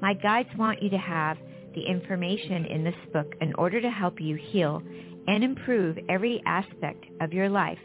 [0.00, 1.36] My guides want you to have
[1.74, 4.82] the information in this book in order to help you heal
[5.26, 7.78] and improve every aspect of your life,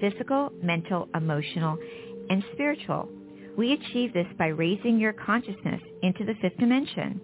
[0.00, 1.78] physical, mental, emotional,
[2.28, 3.08] and spiritual.
[3.56, 7.20] We achieve this by raising your consciousness into the fifth dimension,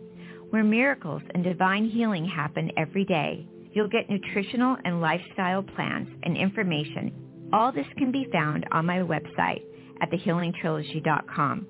[0.51, 3.49] where miracles and divine healing happen every day.
[3.73, 7.24] You'll get nutritional and lifestyle plans and information.
[7.55, 9.63] All this can be found on my website
[10.01, 11.67] at thehealingtrilogy.com.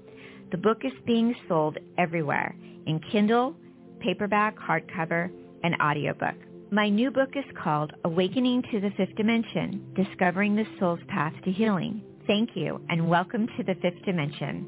[0.50, 3.54] The book is being sold everywhere in Kindle,
[4.00, 5.30] paperback, hardcover,
[5.62, 6.36] and audiobook.
[6.70, 11.52] My new book is called Awakening to the Fifth Dimension, Discovering the Soul's Path to
[11.52, 12.00] Healing.
[12.26, 14.66] Thank you and welcome to the Fifth Dimension.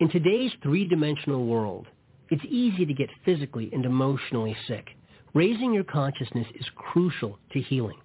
[0.00, 1.88] In today's three-dimensional world,
[2.30, 4.86] it's easy to get physically and emotionally sick.
[5.34, 7.98] Raising your consciousness is crucial to healing.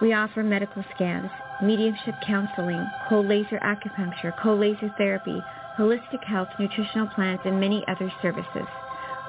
[0.00, 1.30] We offer medical scans,
[1.62, 5.42] mediumship counseling, cold laser acupuncture, cold laser therapy,
[5.78, 8.66] holistic health, nutritional plans, and many other services.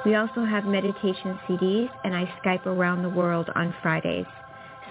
[0.06, 4.26] We also have meditation CDs, and I Skype around the world on Fridays.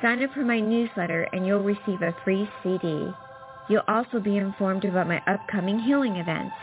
[0.03, 3.09] Sign up for my newsletter, and you'll receive a free CD.
[3.69, 6.55] You'll also be informed about my upcoming healing events.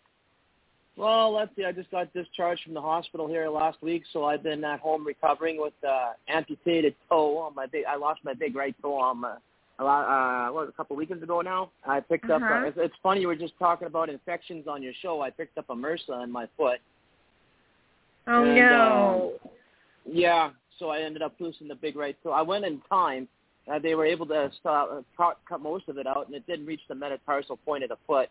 [0.95, 1.65] Well, let's see.
[1.65, 5.05] I just got discharged from the hospital here last week, so I've been at home
[5.07, 7.85] recovering with uh, amputated toe on my big.
[7.85, 9.37] I lost my big right toe on my,
[9.83, 10.05] a lot,
[10.49, 11.69] uh, what, a couple weekends ago now.
[11.85, 12.41] I picked up.
[12.41, 12.53] Uh-huh.
[12.53, 13.21] Uh, it's, it's funny.
[13.21, 15.21] You were just talking about infections on your show.
[15.21, 16.79] I picked up a MRSA in my foot.
[18.27, 19.33] Oh And, no.
[20.05, 22.31] Yeah, so I ended up losing the big right toe.
[22.31, 23.27] I went in time.
[23.71, 26.45] Uh, they were able to stop, uh, cut, cut most of it out, and it
[26.47, 28.29] didn't reach the metatarsal point of the foot.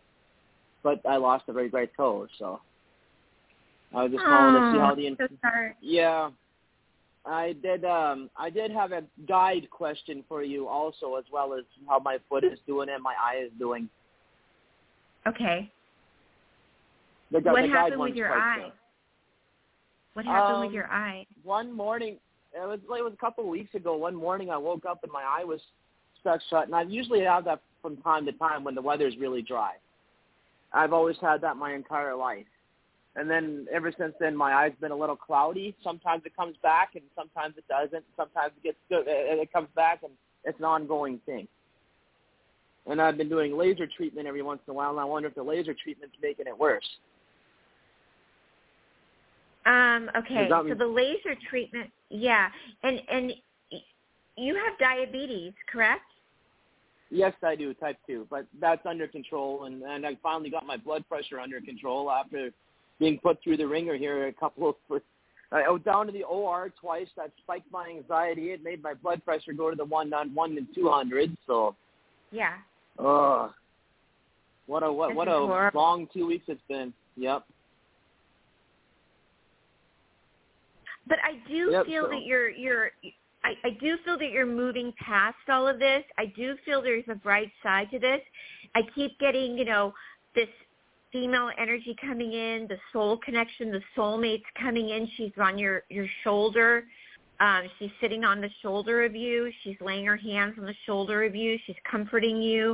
[0.83, 2.59] But I lost the big right toe, so
[3.95, 5.73] I was just calling to see how the Oh, sorry.
[5.81, 6.29] yeah.
[7.25, 7.85] I did.
[7.85, 12.17] Um, I did have a guide question for you also, as well as how my
[12.29, 13.87] foot is doing and my eye is doing.
[15.25, 15.71] Okay.
[17.31, 18.57] The, gu- What happened with your eye?
[18.63, 18.71] good.
[20.13, 21.25] What happened with Um, your eye?
[21.43, 22.17] one morning
[22.55, 23.95] it was like it was a couple of weeks ago.
[23.97, 25.59] One morning I woke up and my eye was
[26.21, 29.41] stuck shut, and I usually have that from time to time when the weather's really
[29.41, 29.71] dry.
[30.71, 32.45] I've always had that my entire life,
[33.15, 35.75] and then ever since then my eye's been a little cloudy.
[35.83, 38.03] Sometimes it comes back, and sometimes it doesn't.
[38.17, 40.11] Sometimes it gets good, and it comes back, and
[40.43, 41.47] it's an ongoing thing.
[42.85, 45.35] And I've been doing laser treatment every once in a while, and I wonder if
[45.35, 46.87] the laser treatment's making it worse.
[49.65, 52.49] Um, okay, so mean- the laser treatment, yeah,
[52.81, 53.33] and and
[54.35, 56.01] you have diabetes, correct?
[57.11, 60.77] Yes, I do, type two, but that's under control, and and I finally got my
[60.77, 62.51] blood pressure under control after
[63.03, 64.75] being put through the wringer here a couple of.
[64.87, 65.01] For,
[65.51, 67.07] I was down to the OR twice.
[67.17, 68.51] That spiked my anxiety.
[68.51, 71.35] It made my blood pressure go to the one on one and two hundred.
[71.45, 71.75] So,
[72.31, 72.53] Yeah.
[72.97, 73.51] ugh,
[74.67, 75.81] what a what This what a horrible.
[75.81, 76.93] long two weeks it's been.
[77.17, 77.43] Yep.
[81.07, 82.91] But I do Yep, feel so- that you're you're
[83.43, 86.05] I, I do feel that you're moving past all of this.
[86.17, 88.21] I do feel there's a bright side to this.
[88.73, 89.93] I keep getting, you know,
[90.33, 90.47] this
[91.13, 95.07] female energy coming in, the soul connection, the soulmates coming in.
[95.15, 96.83] She's on your your shoulder.
[97.39, 99.51] Um, she's sitting on the shoulder of you.
[99.63, 101.57] She's laying her hands on the shoulder of you.
[101.65, 102.71] She's comforting you.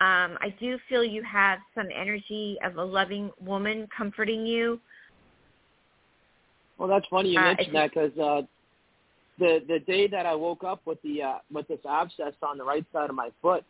[0.00, 4.80] Um, I do feel you have some energy of a loving woman comforting you.
[6.78, 8.42] Well, that's funny you Uh, mentioned that because uh,
[9.38, 12.64] the the day that I woke up with the uh, with this abscess on the
[12.64, 13.64] right side of my foot,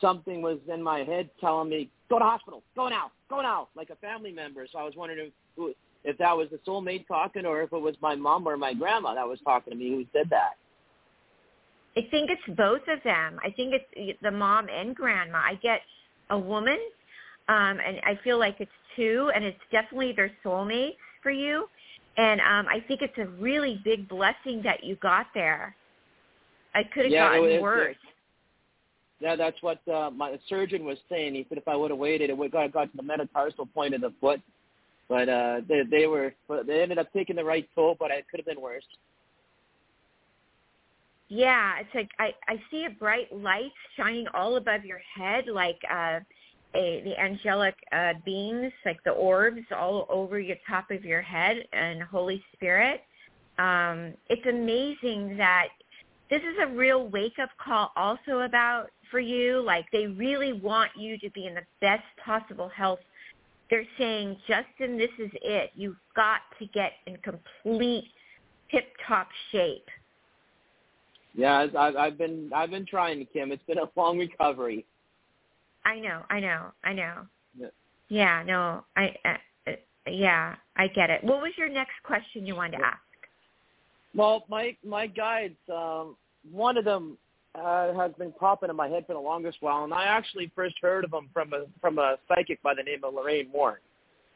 [0.00, 3.90] something was in my head telling me, "Go to hospital, go now, go now," like
[3.90, 4.66] a family member.
[4.70, 5.74] So I was wondering if who-
[6.04, 9.14] if that was the soulmate talking, or if it was my mom or my grandma
[9.14, 10.56] that was talking to me who did that.
[11.96, 13.38] I think it's both of them.
[13.44, 15.38] I think it's the mom and grandma.
[15.38, 15.82] I get
[16.30, 16.78] a woman
[17.48, 21.68] um, and I feel like it's two, and it's definitely their soulmates for you.
[22.16, 25.74] And um, I think it's a really big blessing that you got there.
[26.74, 27.96] I could have Yeah, gotten it worse.
[29.22, 31.36] Yeah, that's what uh, my surgeon was saying.
[31.36, 33.94] He said if I would have waited, it would have got to the metatarsal point
[33.94, 34.40] of the foot.
[35.08, 36.34] But uh, they they were
[36.66, 38.82] they ended up taking the right toll, but it could have been worse.
[41.28, 45.78] Yeah, it's like I I see a bright light shining all above your head, like
[45.88, 46.18] uh,
[46.74, 51.58] a the angelic uh, beings, like the orbs all over your top of your head,
[51.72, 53.02] and Holy Spirit.
[53.58, 55.68] Um, it's amazing that
[56.28, 59.62] this is a real wake up call also about for you.
[59.62, 62.98] Like they really want you to be in the best possible health.
[63.70, 65.70] They're saying, Justin, this is it.
[65.76, 68.08] You've got to get in complete
[68.72, 69.86] tip top shape.
[71.34, 73.52] Yeah, I've, I've I've been I've been trying, Kim.
[73.52, 74.84] It's been a long recovery.
[75.84, 77.26] I know, I know, I know.
[77.58, 77.66] Yeah.
[78.08, 79.72] Yeah, no, I, uh, uh,
[80.06, 81.24] yeah, I get it.
[81.24, 82.98] What was your next question you wanted to ask?
[84.14, 86.16] Well, my my guides, um,
[86.50, 87.16] one of them
[87.54, 90.76] uh, has been popping in my head for the longest while, and I actually first
[90.80, 93.80] heard of him from a from a psychic by the name of Lorraine Moore.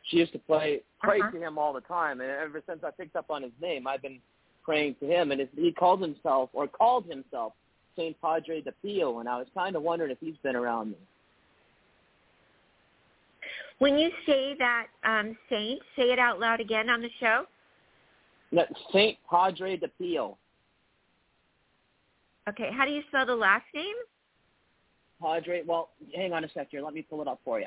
[0.05, 1.31] She used to play pray Uh-huh.
[1.31, 4.03] to him all the time, and ever since I picked up on his name, I've
[4.03, 4.21] been
[4.63, 5.31] praying to him.
[5.33, 7.55] And his, he called himself or called himself
[7.97, 10.97] Saint Padre de Pio, and I was kind of wondering if he's been around me.
[13.79, 17.45] When you say that um, saint, say it out loud again on the show.
[18.53, 20.37] No, Saint Padre de Pio.
[22.49, 23.95] Okay, how do you spell the last name?
[25.21, 25.63] Padre.
[25.67, 26.83] Well, hang on a sec here.
[26.83, 27.67] Let me pull it up for you.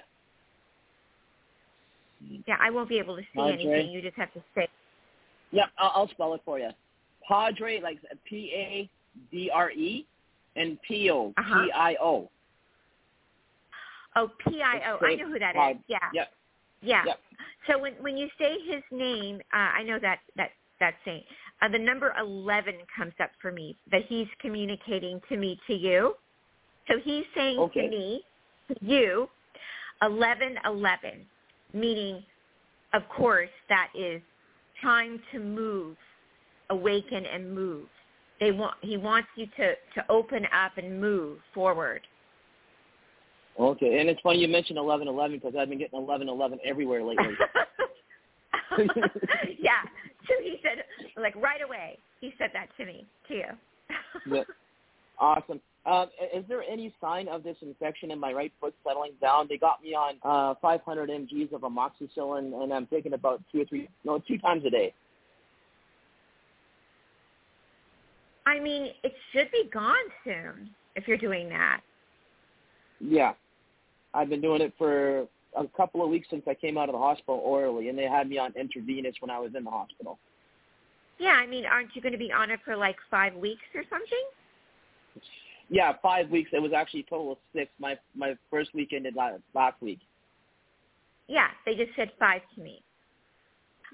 [2.47, 3.53] Yeah, I won't be able to see Padre.
[3.53, 3.91] anything.
[3.91, 4.67] You just have to say.
[5.51, 6.69] Yep, I'll, I'll spell it for you.
[7.27, 8.89] Padre, like P A
[9.31, 10.05] D R E,
[10.55, 11.63] and Pio, Uh-huh.
[11.65, 12.29] P I O.
[14.15, 15.05] Oh, P I O.
[15.05, 15.77] I know who that is.
[15.87, 16.27] Yeah, Yep.
[16.81, 17.03] yeah.
[17.05, 17.19] Yep.
[17.67, 21.23] So when when you say his name, uh, I know that that that saint.
[21.61, 26.13] Uh, the number eleven comes up for me that he's communicating to me to you.
[26.87, 27.81] So he's saying Okay.
[27.81, 28.23] to me,
[28.69, 29.29] to you,
[30.01, 31.25] eleven eleven,
[31.73, 32.23] meaning,
[32.93, 34.21] of course, that is
[34.81, 35.97] time to move,
[36.69, 37.87] awaken and move.
[38.39, 42.01] They want he wants you to to open up and move forward.
[43.59, 47.03] Okay, and it's funny you mentioned eleven eleven because I've been getting eleven eleven everywhere
[47.03, 47.25] lately.
[49.59, 49.83] yeah.
[50.29, 50.83] So he said,
[51.17, 53.45] like right away, he said that to me, to you.
[54.25, 54.43] Yeah.
[55.19, 55.59] awesome.
[55.85, 59.47] Um, is there any sign of this infection in my right foot settling down?
[59.49, 63.65] They got me on uh, 500 mg's of amoxicillin, and I'm taking about two or
[63.65, 64.93] three, no, two times a day.
[68.45, 71.81] I mean, it should be gone soon if you're doing that.
[72.99, 73.33] Yeah,
[74.13, 76.99] I've been doing it for a couple of weeks since I came out of the
[76.99, 80.19] hospital orally, and they had me on intravenous when I was in the hospital.
[81.17, 83.83] Yeah, I mean, aren't you going to be on it for like five weeks or
[83.89, 85.23] something?
[85.69, 86.49] Yeah, five weeks.
[86.53, 87.69] It was actually a total of six.
[87.79, 89.99] My my first week ended last, last week.
[91.27, 92.81] Yeah, they just said five to me.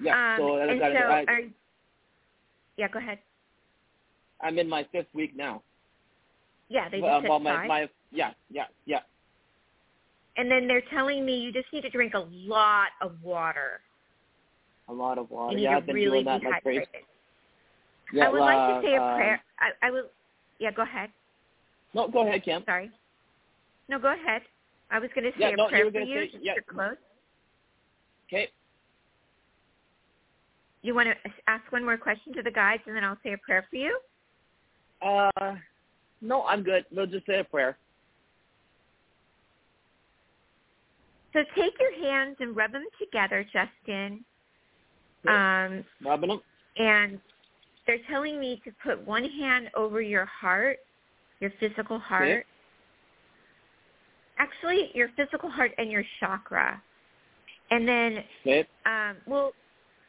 [0.00, 1.40] Yeah, um, so and so, I, are,
[2.76, 3.18] yeah, go ahead.
[4.40, 5.62] I'm in my fifth week now.
[6.68, 7.68] Yeah, they just well, said well, my, five.
[7.68, 9.00] my yeah yeah yeah.
[10.36, 13.80] And then they're telling me you just need to drink a lot of water.
[14.88, 15.56] A lot of water.
[15.56, 16.84] You Yeah, I've been really doing that like crazy.
[18.12, 19.42] Yeah, I would like uh, to say a um, prayer.
[19.58, 20.04] I, I would.
[20.58, 21.10] Yeah, go ahead.
[21.94, 22.62] No, go ahead, Kim.
[22.64, 22.90] Sorry.
[23.88, 24.42] No, go ahead.
[24.90, 26.30] I was going to say Yeah, a no, you prayer were for you.
[26.30, 26.54] say- yeah.
[26.68, 26.96] close.
[28.28, 28.48] Okay.
[30.82, 33.38] You want to ask one more question to the guides, and then I'll say a
[33.38, 33.98] prayer for you.
[35.02, 35.56] Uh,
[36.20, 36.84] no, I'm good.
[36.92, 37.76] We'll just say a prayer.
[41.36, 44.24] So take your hands and rub them together, Justin.
[45.28, 46.40] Um, Rubbing them.
[46.78, 47.20] and
[47.86, 50.78] they're telling me to put one hand over your heart,
[51.40, 52.46] your physical heart.
[54.38, 56.82] Actually, your physical heart and your chakra.
[57.70, 58.66] And then, Okay.
[58.86, 59.52] um, well,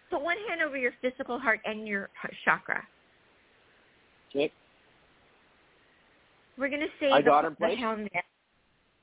[0.09, 2.87] put one hand over your physical heart and your heart chakra.
[4.29, 4.49] Okay.
[6.57, 7.67] We're going to say I the, got the.
[7.67, 8.11] Hail Mary.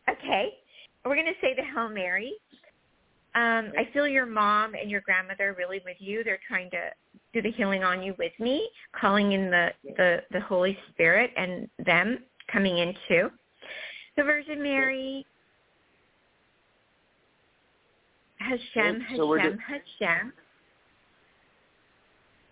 [0.08, 0.54] Okay.
[1.04, 2.32] We're going to say the Hail Mary.
[3.34, 6.22] Um, I feel your mom and your grandmother are really with you.
[6.22, 6.90] They're trying to
[7.32, 11.68] do the healing on you with me, calling in the, the, the Holy Spirit and
[11.84, 12.18] them
[12.50, 13.30] coming in too.
[14.16, 15.26] The Virgin Mary,
[18.38, 20.32] Hashem, Yep, so Hashem, Hashem.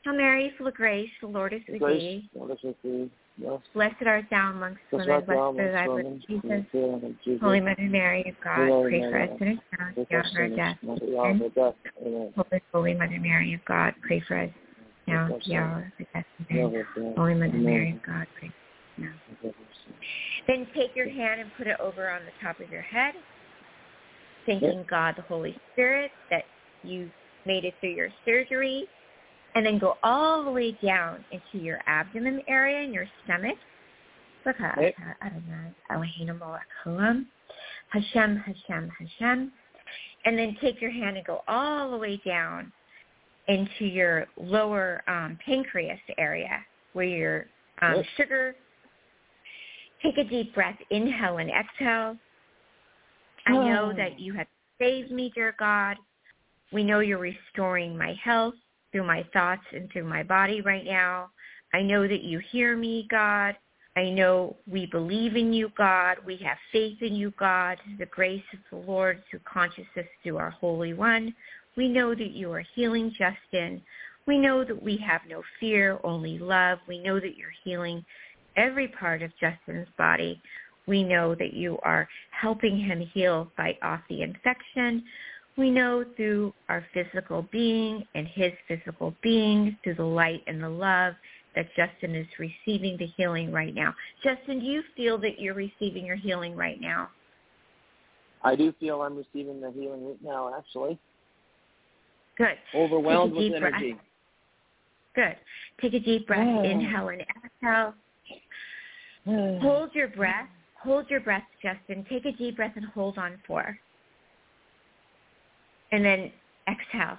[0.05, 3.11] Hail Mary, full of grace, the Lord is with Grace, thee.
[3.43, 3.93] Lord is with thee.
[3.93, 3.99] Yes.
[4.01, 5.25] Blessed art thou amongst Blessed women.
[5.27, 6.45] Blessed is thy womb, Jesus.
[6.45, 7.41] and the fruit of Jesus.
[7.43, 10.45] Holy Mother Mary of God, Holy pray for us sinners now and at the hour
[10.45, 10.79] of death.
[10.83, 11.75] and at the hour of our death.
[12.07, 12.33] Amen.
[12.37, 14.51] Holy, Holy Mother Mary of God, pray for us
[15.07, 16.25] now at the hour of death.
[16.51, 16.87] Amen.
[17.17, 17.65] Holy Mother Amen.
[17.65, 18.49] Mary of God, pray
[18.97, 19.11] for us
[19.43, 19.51] now.
[20.47, 23.15] Then take your hand and put it over on the top of your head,
[24.47, 26.45] thanking God, the Holy Spirit, that
[26.83, 27.11] you
[27.47, 28.87] made it through your surgery,
[29.55, 33.57] and then go all the way down into your abdomen area and your stomach.
[37.91, 39.53] Hashem, Hashem, Hashem.
[40.25, 42.73] And then take your hand and go all the way down
[43.49, 47.47] into your lower um, pancreas area where your
[47.83, 48.07] um, Yep.
[48.17, 48.57] sugar.
[50.03, 50.79] Take a deep breath.
[50.91, 52.17] Inhale and exhale.
[53.47, 53.93] I know Oh.
[53.93, 54.47] that you have
[54.79, 55.97] saved me, dear God.
[56.73, 58.55] We know you're restoring my health
[58.93, 61.31] through my thoughts and through my body right now.
[61.75, 63.57] I know that you hear me, God.
[63.97, 66.19] I know we believe in you, God.
[66.25, 67.79] We have faith in you, God.
[67.99, 71.35] The grace of the Lord through consciousness through our Holy One.
[71.77, 73.83] We know that you are healing Justin.
[74.27, 76.79] We know that we have no fear, only love.
[76.87, 78.05] We know that you're healing
[78.57, 80.41] every part of Justin's body.
[80.87, 85.05] We know that you are helping him heal, fight off the infection.
[85.57, 90.69] We know through our physical being and his physical being, through the light and the
[90.69, 91.15] love,
[91.55, 93.95] that Justin is receiving the healing right now.
[94.25, 97.11] Justin, do you feel that you're receiving your healing right now?
[98.43, 100.99] I do feel I'm receiving the healing right now, actually.
[102.39, 102.57] Good.
[102.75, 103.75] Overwhelmed with breath.
[103.77, 103.97] energy.
[105.15, 105.37] Good.
[105.81, 106.47] Take a deep breath.
[106.47, 106.63] Oh.
[106.63, 107.95] Inhale and exhale.
[109.61, 110.49] Hold your breath.
[110.83, 112.05] Hold your breath, Justin.
[112.09, 113.79] Take a deep breath and hold on for.
[115.93, 116.33] And then
[116.69, 117.19] exhale.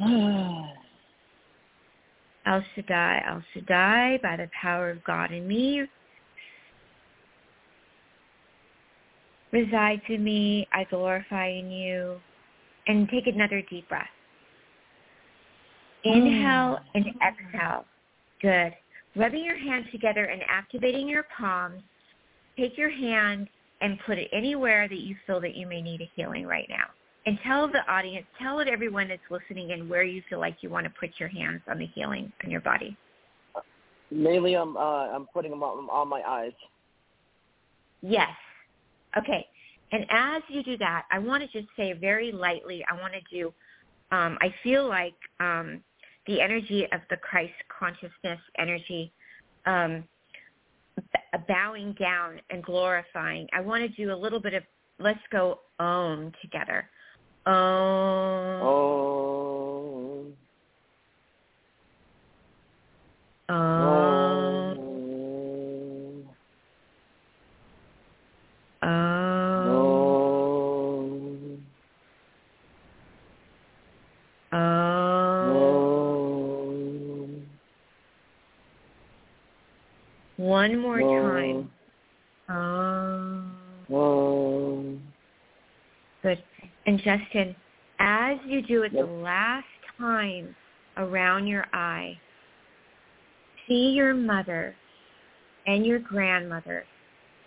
[2.46, 5.82] El Shaddai, El Shaddai, by the power of God in me,
[9.52, 10.66] resides in me.
[10.72, 12.20] I glorify in you.
[12.86, 14.08] And take another deep breath.
[16.02, 17.84] Inhale and exhale.
[18.40, 18.72] Good.
[19.16, 21.82] Rubbing your hands together and activating your palms,
[22.56, 23.48] take your hand
[23.80, 26.86] and put it anywhere that you feel that you may need a healing right now.
[27.30, 30.68] And tell the audience, tell it everyone that's listening and where you feel like you
[30.68, 32.96] want to put your hands on the healing on your body.
[34.10, 36.50] Mainly, I'm uh, I'm putting them on, on my eyes.
[38.02, 38.30] Yes.
[39.16, 39.46] Okay.
[39.92, 43.20] And as you do that, I want to just say very lightly, I want to
[43.32, 43.54] do,
[44.10, 45.80] um, I feel like um,
[46.26, 49.12] the energy of the Christ consciousness energy
[49.66, 50.02] um,
[50.96, 53.46] b- bowing down and glorifying.
[53.52, 54.64] I want to do a little bit of,
[54.98, 56.90] let's go Om together.
[57.50, 58.62] Om.
[58.62, 59.10] Oh.
[63.48, 63.56] Om.
[64.60, 65.10] Oh.
[68.82, 68.96] Om.
[74.52, 74.52] Oh.
[74.52, 75.70] Om.
[80.36, 81.70] One more time.
[82.48, 82.89] Om.
[86.30, 86.42] Good.
[86.86, 87.56] And Justin,
[87.98, 89.66] as you do it the last
[89.98, 90.54] time
[90.96, 92.16] around your eye,
[93.66, 94.74] see your mother
[95.66, 96.84] and your grandmother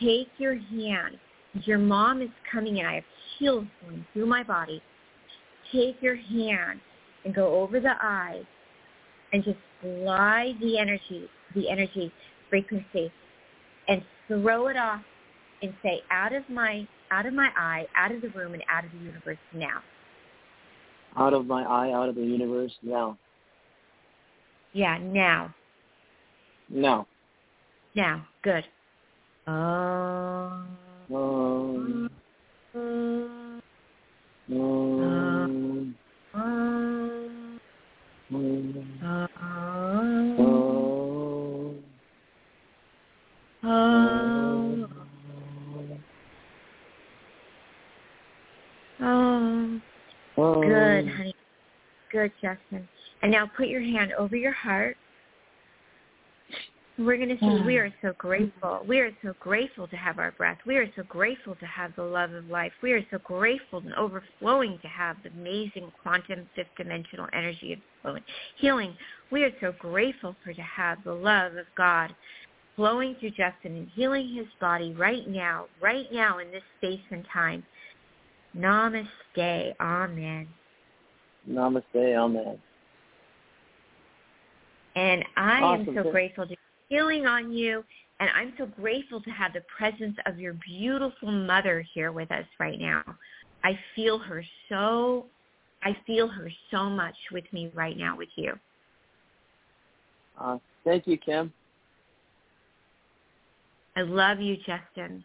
[0.02, 1.18] take your hand.
[1.66, 2.86] Your mom is coming in.
[2.86, 3.04] I have
[3.40, 4.82] chills going through my body.
[5.72, 6.82] Take your hand
[7.24, 8.42] and go over the eye
[9.32, 12.12] and just glide the energy, the energy
[12.50, 13.12] frequency,
[13.88, 15.02] and throw it off
[15.64, 18.86] and say, out of my out of my eye, out of the room, and out
[18.86, 19.82] of the universe now.
[21.18, 22.72] Out of my eye, out of the universe.
[22.82, 23.18] Now.
[24.74, 25.54] Yeah, now.
[26.70, 27.08] Now.
[27.96, 28.26] Now.
[28.44, 28.64] Good.
[29.46, 30.78] Um,
[31.12, 32.10] Oh.
[32.76, 33.62] um,
[52.24, 52.88] Good, Justin.
[53.22, 54.96] And now put your hand over your heart.
[56.98, 58.86] We're going to say we are so grateful.
[58.88, 60.60] We are so grateful to have our breath.
[60.66, 62.72] We are so grateful to have the love of life.
[62.82, 67.80] We are so grateful and overflowing to have the amazing quantum fifth dimensional energy of
[68.02, 68.24] flowing,
[68.58, 68.96] healing.
[69.30, 72.16] We are so grateful for to have the love of God
[72.78, 77.26] flowing through Justin and healing his body right now, right now in this space and
[77.34, 77.66] time.
[78.56, 79.74] Namaste.
[79.82, 80.48] Amen.
[81.50, 82.16] Namaste.
[82.18, 82.60] Amen.
[84.96, 85.98] And I Awesome.
[85.98, 86.56] am so grateful to
[86.90, 87.84] healing on you.
[88.20, 92.46] And I'm so grateful to have the presence of your beautiful mother here with us
[92.60, 93.04] right now.
[93.64, 95.26] I feel her so,
[95.82, 98.54] I feel her so much with me right now with you.
[100.40, 101.52] Uh, thank you, Kim.
[103.96, 105.24] I love you, Justin.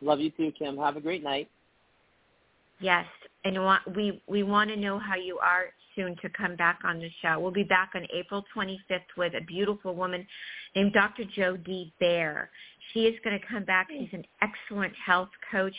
[0.00, 0.76] Love you too, Kim.
[0.76, 1.48] Have a great night.
[2.80, 3.06] Yes,
[3.48, 6.98] and wa- we we want to know how you are soon to come back on
[6.98, 7.40] the show.
[7.40, 10.26] We'll be back on April 25th with a beautiful woman
[10.76, 11.24] named Dr.
[11.34, 12.50] Jo Dee Baer.
[12.92, 13.88] She is going to come back.
[13.90, 15.74] She's an excellent health coach,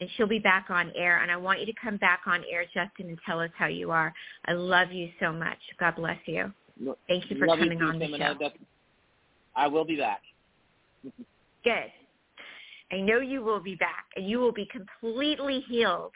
[0.00, 1.22] and she'll be back on air.
[1.22, 3.90] And I want you to come back on air, Justin, and tell us how you
[3.90, 4.12] are.
[4.46, 5.58] I love you so much.
[5.80, 6.52] God bless you.
[7.08, 8.24] Thank you for Love coming you too, on the Kim, show.
[8.24, 8.52] and I, def-
[9.56, 10.20] I will be back.
[11.64, 11.92] Good.
[12.90, 16.12] I know you will be back, and you will be completely healed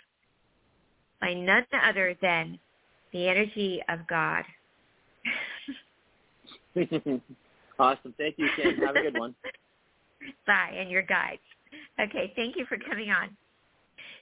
[1.20, 2.58] by none other than
[3.12, 4.44] the energy of God.
[7.78, 8.14] awesome.
[8.18, 8.76] Thank you, Kim.
[8.78, 9.34] Have a good one.
[10.46, 11.40] Bye, and your guides.
[12.00, 13.28] Okay, thank you for coming on.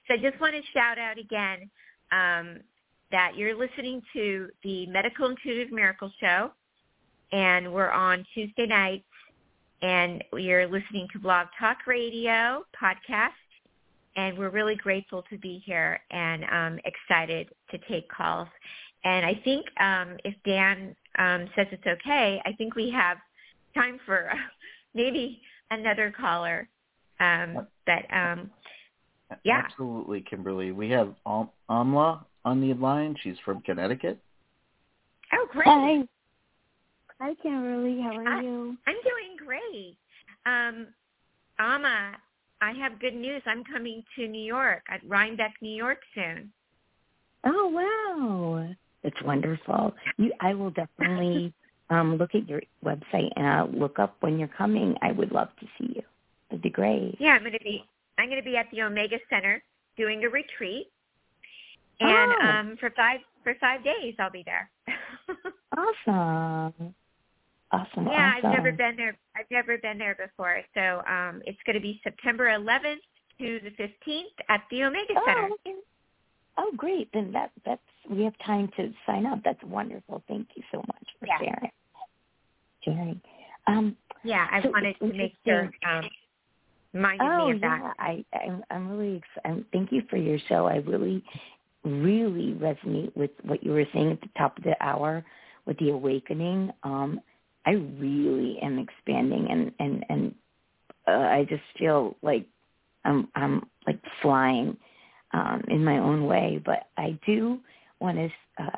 [0.06, 1.70] So I just want to shout out again
[2.12, 2.60] um,
[3.10, 6.50] that you're listening to the Medical Intuitive Miracle Show,
[7.32, 9.04] and we're on Tuesday nights,
[9.82, 13.30] and you're listening to Blog Talk Radio podcast,
[14.16, 18.48] and we're really grateful to be here and um, excited to take calls.
[19.04, 23.18] And I think um, if Dan um, says it's okay, I think we have
[23.74, 24.30] time for
[24.94, 25.40] maybe
[25.70, 26.68] another caller.
[27.20, 28.50] Um, but um,
[29.42, 29.62] yeah.
[29.64, 30.72] Absolutely, Kimberly.
[30.72, 33.16] We have Am- Amla on the line.
[33.22, 34.18] She's from Connecticut.
[35.32, 35.66] oh, great.
[35.66, 36.02] Hi.
[37.20, 38.00] Hi, Kimberly.
[38.00, 38.42] How are Hi.
[38.42, 38.76] you?
[38.86, 39.96] I'm doing great.
[40.46, 40.88] Um,
[41.58, 42.12] Amma,
[42.60, 43.42] I have good news.
[43.46, 46.52] I'm coming to New York at Rhinebeck, New York soon.
[47.44, 48.74] Oh, wow.
[49.02, 49.94] It's wonderful.
[50.16, 51.52] You, I will definitely
[51.90, 54.94] um, look at your website and I'll look up when you're coming.
[55.02, 56.02] I would love to see you.
[56.50, 57.16] It'd be great.
[57.20, 57.84] Yeah, I'm going to be
[58.16, 59.62] I'm going to be at the Omega Center
[59.96, 60.86] doing a retreat,
[62.00, 62.46] and Oh.
[62.48, 64.70] um, for five for five days I'll be there.
[65.76, 66.94] Awesome.
[67.74, 68.06] Awesome.
[68.06, 68.46] yeah, awesome.
[68.46, 69.16] I've never been there.
[69.36, 73.02] I've never been there before, so um, it's going to be September 11th
[73.40, 75.48] to the 15th at the Omega Center.
[75.50, 75.76] Oh, okay.
[76.58, 77.08] oh, great.
[77.12, 79.40] Then that that's we have time to sign up.
[79.44, 80.22] That's wonderful.
[80.28, 81.38] Thank you so much for Yeah.
[81.38, 81.70] sharing.
[82.84, 83.20] Sharing.
[83.66, 86.08] Um, Yeah, I So wanted to make sure um,
[86.92, 87.94] reminded oh me of yeah, that.
[87.98, 89.64] I I'm, I'm really excited.
[89.72, 90.66] Thank you for your show.
[90.66, 91.24] I really,
[91.84, 95.24] really resonate with what you were saying at the top of the hour
[95.66, 96.70] with the awakening.
[96.84, 97.20] Um,
[97.66, 100.34] I really am expanding, and and and
[101.06, 102.46] uh, I just feel like
[103.04, 104.76] I'm I'm like flying
[105.32, 106.60] um, in my own way.
[106.64, 107.58] But I do
[108.00, 108.70] want to uh,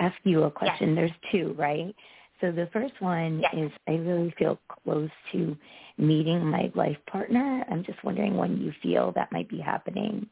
[0.00, 0.94] ask you a question.
[0.94, 1.94] There's two, right?
[2.40, 3.54] So the first one Yes.
[3.56, 5.56] is I really feel close to
[5.98, 7.64] meeting my life partner.
[7.70, 10.26] I'm just wondering when you feel that might be happening,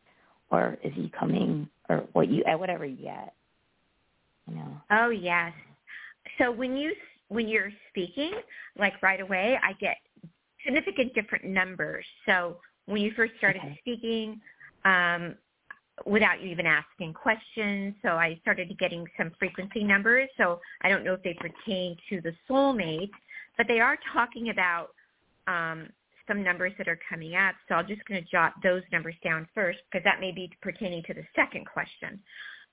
[0.51, 3.35] or is he coming, or what you, whatever you get.
[4.49, 4.81] You know.
[4.91, 5.53] Oh yes.
[6.39, 6.93] So when you
[7.31, 8.33] when you're speaking,
[8.79, 9.97] like right away, I get
[10.65, 12.05] significant different numbers.
[12.27, 13.79] So when you first started Okay.
[13.81, 14.41] speaking,
[14.85, 15.37] um,
[16.05, 20.29] without you even asking questions, so I started getting some frequency numbers.
[20.37, 23.11] So I don't know if they pertain to the soulmate,
[23.57, 24.89] but they are talking about
[25.47, 25.89] um,
[26.27, 27.55] some numbers that are coming up.
[27.69, 31.03] So I'm just going to jot those numbers down first because that may be pertaining
[31.05, 32.21] to the second question.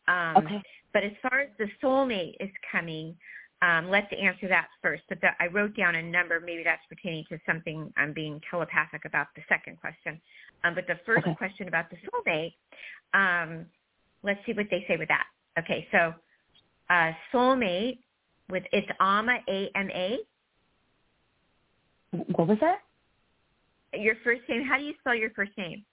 [0.07, 0.63] Um, Okay.
[0.93, 3.15] but as far as the soulmate is coming,
[3.61, 5.03] um, let's answer that first.
[5.09, 6.39] But the, I wrote down a number.
[6.39, 10.21] Maybe that's pertaining to something I'm being telepathic about the second question.
[10.63, 11.35] Um, but the first Okay.
[11.35, 12.53] question about the soulmate,
[13.13, 13.65] um,
[14.23, 15.25] let's see what they say with that.
[15.59, 16.13] Okay, so
[16.89, 17.99] uh, soulmate
[18.49, 20.17] with it's Ama A M A.
[22.11, 22.79] What was that?
[23.93, 24.63] Your first name.
[24.65, 25.83] How do you spell your first name?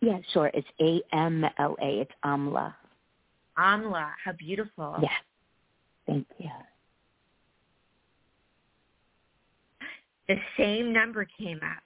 [0.00, 0.50] Yeah, sure.
[0.54, 2.00] It's A M L A.
[2.00, 2.74] It's Amla.
[3.58, 4.10] Amla.
[4.24, 4.96] How beautiful.
[5.02, 5.08] Yeah.
[6.06, 6.50] Thank you.
[10.30, 11.82] The same number came up.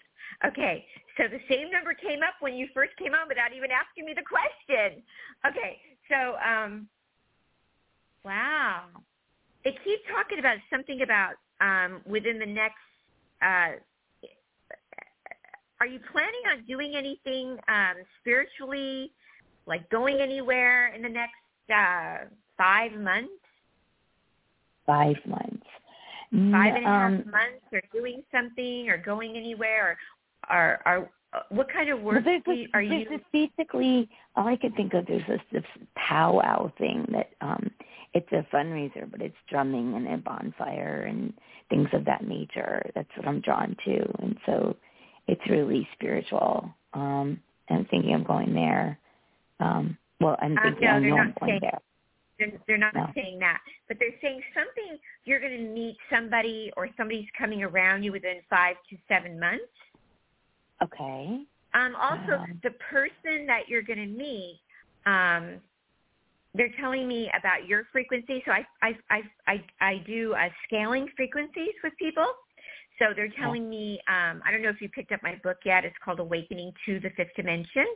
[0.47, 0.85] Okay,
[1.17, 4.13] so the same number came up when you first came on without even asking me
[4.15, 5.03] the question.
[5.49, 5.81] Okay,
[6.11, 6.87] so um,
[8.23, 8.85] wow,
[9.65, 12.77] they keep talking about something about um, within the next.
[13.41, 13.81] Uh,
[15.81, 19.11] are you planning on doing anything um, spiritually,
[19.67, 21.33] like going anywhere in the next
[21.75, 22.27] uh,
[22.59, 23.33] five months?
[24.87, 25.64] Five months.
[26.53, 29.97] Five and a half Um, months or doing something or going anywhere or
[30.51, 33.21] or, or uh, what kind of Well, work there's this, you, are there's you this
[33.33, 35.65] basically all I can think of is this this
[35.97, 37.71] powwow thing that um
[38.15, 41.33] it's a fundraiser, but it's drumming and a bonfire and
[41.69, 42.89] things of that nature.
[42.95, 44.77] That's what I'm drawn to, and so
[45.27, 46.69] it's really spiritual.
[46.93, 48.99] Um, I'm thinking of going there.
[49.61, 51.81] Um, well, I'm thinking um, no, I know I'm going saying, there.
[52.39, 53.13] They're, they're not No.
[53.15, 54.99] saying that, but they're saying something.
[55.25, 59.65] You're going to meet somebody, or somebody's coming around you within five to seven months.
[60.83, 61.47] Okay.
[61.75, 64.61] Um, also, Um, the person that you're going to meet,
[65.07, 65.61] um,
[66.55, 68.43] they're telling me about your frequency.
[68.47, 72.27] So I I I I, I do uh, scaling frequencies with people.
[72.99, 75.85] So they're telling me, um, I don't know if you picked up my book yet.
[75.85, 77.87] It's called Awakening to the Fifth Dimension,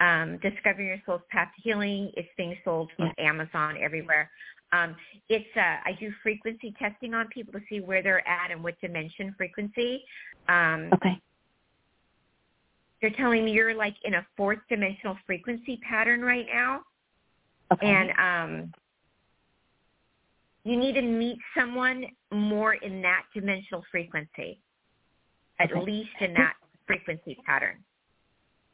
[0.00, 2.10] um, Discovering Your Soul's Path to Healing.
[2.14, 4.30] It's being sold on Amazon everywhere.
[4.72, 4.96] Um,
[5.28, 8.78] it's uh, I do frequency testing on people to see where they're at and what
[8.80, 10.04] dimension frequency.
[10.48, 11.20] Um, Okay.
[13.00, 16.80] they're telling me you're like in a fourth dimensional frequency pattern right now
[17.72, 17.86] Okay.
[17.86, 18.72] and um
[20.64, 24.60] you need to meet someone more in that dimensional frequency
[25.60, 25.80] at Okay.
[25.84, 26.54] least in that
[26.86, 27.84] frequency pattern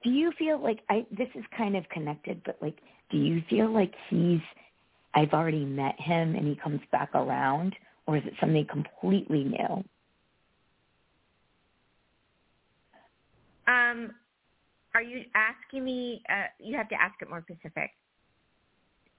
[0.05, 2.79] do you feel like I this is kind of connected, but like
[3.11, 4.41] do you feel like he's
[5.15, 7.75] I've already met him and he comes back around
[8.07, 9.85] or is it something completely new?
[13.69, 14.13] um
[14.95, 17.91] are you asking me uh you have to ask it more specific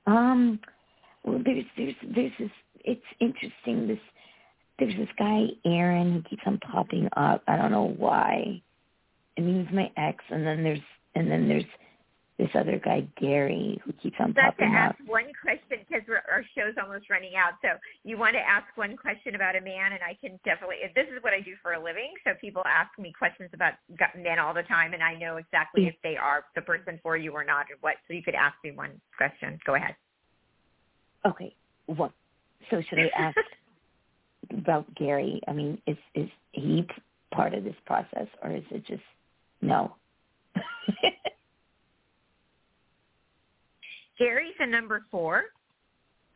[0.08, 0.60] Um
[1.24, 2.52] well there's there's there's this
[2.84, 4.00] it's interesting this
[4.80, 7.44] there's this guy Aaron who keeps on popping up.
[7.48, 8.62] I don't know why.
[9.38, 10.82] And he's my ex and then there's
[11.16, 11.66] and then there's
[12.40, 15.06] this other guy Gary who keeps on so I have to ask up.
[15.06, 17.54] one question because our show's almost running out.
[17.62, 20.78] So you want to ask one question about a man, and I can definitely.
[20.96, 22.14] This is what I do for a living.
[22.26, 23.74] So people ask me questions about
[24.18, 27.32] men all the time, and I know exactly if they are the person for you
[27.32, 28.02] or not, or what.
[28.08, 29.60] So you could ask me one question.
[29.64, 29.94] Go ahead.
[31.26, 31.56] Okay.
[31.86, 32.12] What
[32.70, 33.38] so should I ask
[34.58, 35.42] about Gary?
[35.48, 36.88] I mean, is is he
[37.34, 39.04] part of this process, or is it just
[39.62, 39.96] no?
[44.20, 45.46] Gary's a number four.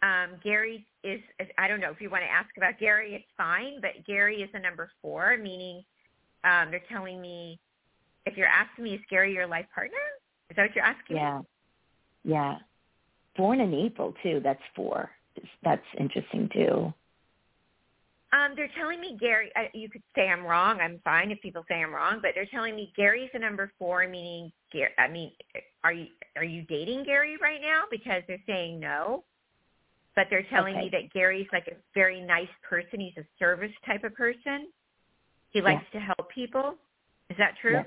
[0.01, 1.21] Um, Gary is,
[1.57, 4.49] I don't know if you want to ask about Gary, it's fine, but Gary is
[4.53, 5.83] a number four, meaning
[6.43, 7.59] um, they're telling me,
[8.25, 9.97] if you're asking me, is Gary your life partner?
[10.49, 11.21] Is that what you're asking me?
[11.21, 11.41] yeah,
[12.23, 12.55] yeah.
[13.37, 14.41] Born in April too.
[14.43, 15.09] That's four.
[15.63, 16.93] That's interesting too.
[18.31, 19.51] Um, they're telling me Gary.
[19.55, 20.79] Uh, you could say I'm wrong.
[20.81, 24.07] I'm fine if people say I'm wrong, but they're telling me Gary's the number four,
[24.07, 24.51] meaning.
[24.73, 25.31] Gar- I mean,
[25.83, 27.83] are you are you dating Gary right now?
[27.89, 29.23] Because they're saying no,
[30.15, 32.99] but they're telling me that Gary's like a very nice person.
[32.99, 34.67] He's a service type of person.
[35.51, 36.75] He likes to help people.
[37.29, 37.73] Is that true?
[37.73, 37.85] Yes,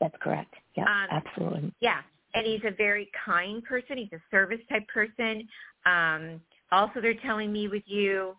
[0.00, 0.54] that's correct.
[0.76, 1.72] Yeah, Um, absolutely.
[1.80, 2.02] Yeah,
[2.34, 3.98] and he's a very kind person.
[3.98, 5.46] He's a service type person.
[5.86, 8.36] Um, also, they're telling me with you,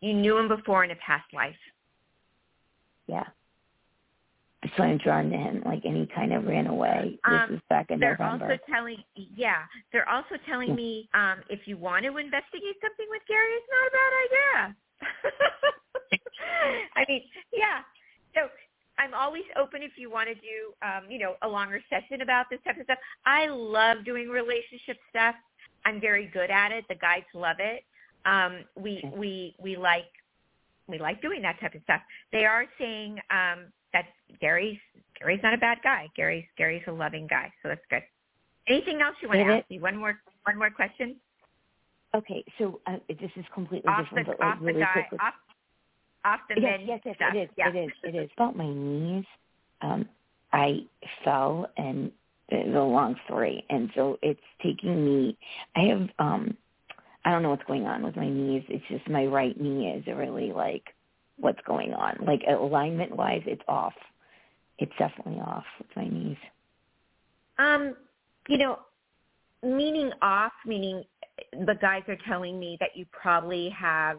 [0.00, 1.54] you knew him before in a past life.
[3.06, 3.24] Yeah.
[4.62, 5.62] That's why I'm drawn to him.
[5.64, 7.18] Like, and he kind of ran away.
[7.24, 8.44] Um, this is back in they're November.
[8.46, 10.74] also telling, yeah, they're also telling Yeah.
[10.74, 14.76] me um, if you want to investigate something with Gary, it's not a bad idea.
[16.96, 17.80] I mean, yeah.
[18.34, 18.48] So
[18.98, 22.46] I'm always open if you want to do, um, you know, a longer session about
[22.50, 22.98] this type of stuff.
[23.26, 25.34] I love doing relationship stuff.
[25.84, 26.84] I'm very good at it.
[26.88, 27.84] The guys love it.
[28.24, 30.04] Um, we we we like
[30.86, 32.00] we like doing that type of stuff.
[32.32, 34.06] They are saying um, that
[34.40, 34.78] Gary's
[35.18, 36.08] Gary's not a bad guy.
[36.16, 38.02] Gary's Gary's a loving guy, so that's good.
[38.68, 39.80] Anything else you want Did to it- ask me?
[39.80, 41.16] One more one more question.
[42.14, 44.92] Okay, so uh, this is completely Off different, the but like off the really guy
[44.92, 45.18] quickly.
[45.22, 45.34] off
[46.24, 47.34] off the yes, yes, yes, stuff.
[47.34, 47.48] it is.
[47.56, 47.68] Yeah.
[47.70, 47.90] It is.
[48.02, 48.30] It is.
[48.36, 49.24] About my knees,
[49.80, 50.08] um,
[50.52, 50.84] I
[51.24, 52.12] fell, and
[52.48, 55.36] it's a long story, and so it's taking me.
[55.76, 56.56] I have, um,
[57.24, 58.64] I don't know what's going on with my knees.
[58.68, 60.84] It's just my right knee is really like
[61.38, 62.18] what's going on.
[62.26, 63.94] Like alignment wise, it's off.
[64.78, 66.36] It's definitely off with my knees.
[67.58, 67.94] Um,
[68.48, 68.80] you know,
[69.62, 71.04] meaning off, meaning
[71.52, 74.18] the guys are telling me that you probably have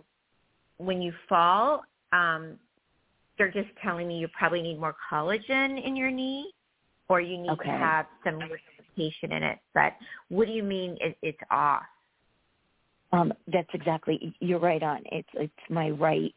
[0.78, 1.84] when you fall.
[2.14, 2.58] Um,
[3.38, 6.54] they're just telling me you probably need more collagen in your knee,
[7.10, 7.72] or you need Okay.
[7.72, 9.60] to have some lubrication in it.
[9.74, 9.94] But
[10.30, 11.84] what do you mean it, it's off?
[13.12, 14.36] Um, that's exactly.
[14.40, 15.02] You're right on.
[15.12, 16.34] It's it's my right.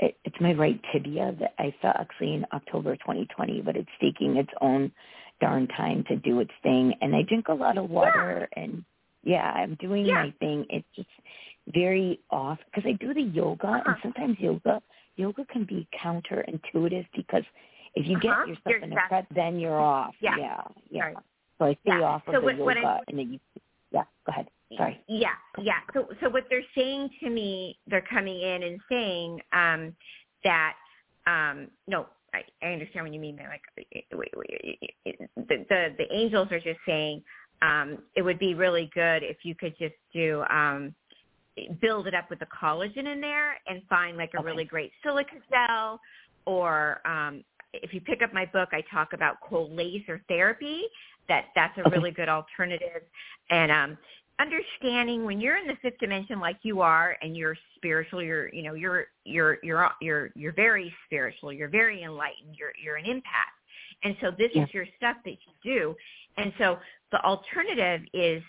[0.00, 4.36] It, it's my right tibia that I saw actually in October 2020, but it's taking
[4.36, 4.92] its own
[5.40, 6.94] darn time to do its thing.
[7.00, 8.84] And I drink a lot of water, and
[9.22, 10.14] yeah, I'm doing Yeah.
[10.14, 10.66] my thing.
[10.68, 11.08] It's just
[11.68, 13.82] very off because I do the yoga, Uh-huh.
[13.86, 14.82] and sometimes yoga
[15.16, 17.44] yoga can be counterintuitive because
[17.96, 18.46] If you get uh-huh.
[18.46, 20.14] yourself you're in a prep, then you're off.
[20.20, 20.36] Yeah.
[20.36, 20.62] Yeah.
[20.90, 21.02] yeah.
[21.04, 21.16] Right.
[21.58, 22.00] So I stay Yeah.
[22.02, 23.40] off of So the what- what yoga, I- and then you.
[23.92, 24.02] Yeah.
[24.26, 24.48] Go ahead.
[24.76, 25.00] Sorry.
[25.06, 25.78] Yeah, yeah.
[25.92, 29.94] So, so what they're saying to me, they're coming in and saying um,
[30.42, 30.74] that,
[31.28, 33.36] um, no, I, I understand what you mean.
[33.36, 33.62] By like,
[34.12, 34.80] wait, wait,
[35.36, 37.22] the, the the angels are just saying
[37.62, 40.92] um, it would be really good if you could just do um,
[41.80, 44.46] build it up with the collagen in there and find like a Okay.
[44.46, 46.00] really great silica gel,
[46.46, 50.82] or um, if you pick up my book, I talk about cold laser therapy.
[51.28, 51.90] That that's a Okay.
[51.96, 53.02] really good alternative,
[53.50, 53.98] and um,
[54.40, 58.62] understanding when you're in the fifth dimension like you are and you're spiritual you're you
[58.62, 63.54] know you're you're you're you're you're very spiritual you're very enlightened you're you're an empath
[64.02, 64.64] and so this Yeah.
[64.64, 65.94] is your stuff that you do
[66.36, 66.78] and so
[67.12, 68.42] the alternative is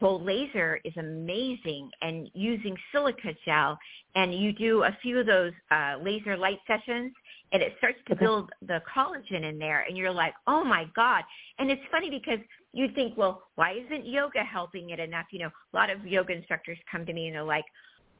[0.00, 3.76] Full laser is amazing and using silica gel
[4.14, 7.12] and you do a few of those uh, laser light sessions
[7.52, 11.24] and it starts to build the collagen in there and you're like, oh my God.
[11.58, 12.38] And it's funny because
[12.72, 15.26] you think, well, why isn't yoga helping it enough?
[15.30, 17.64] You know, a lot of yoga instructors come to me and they're like,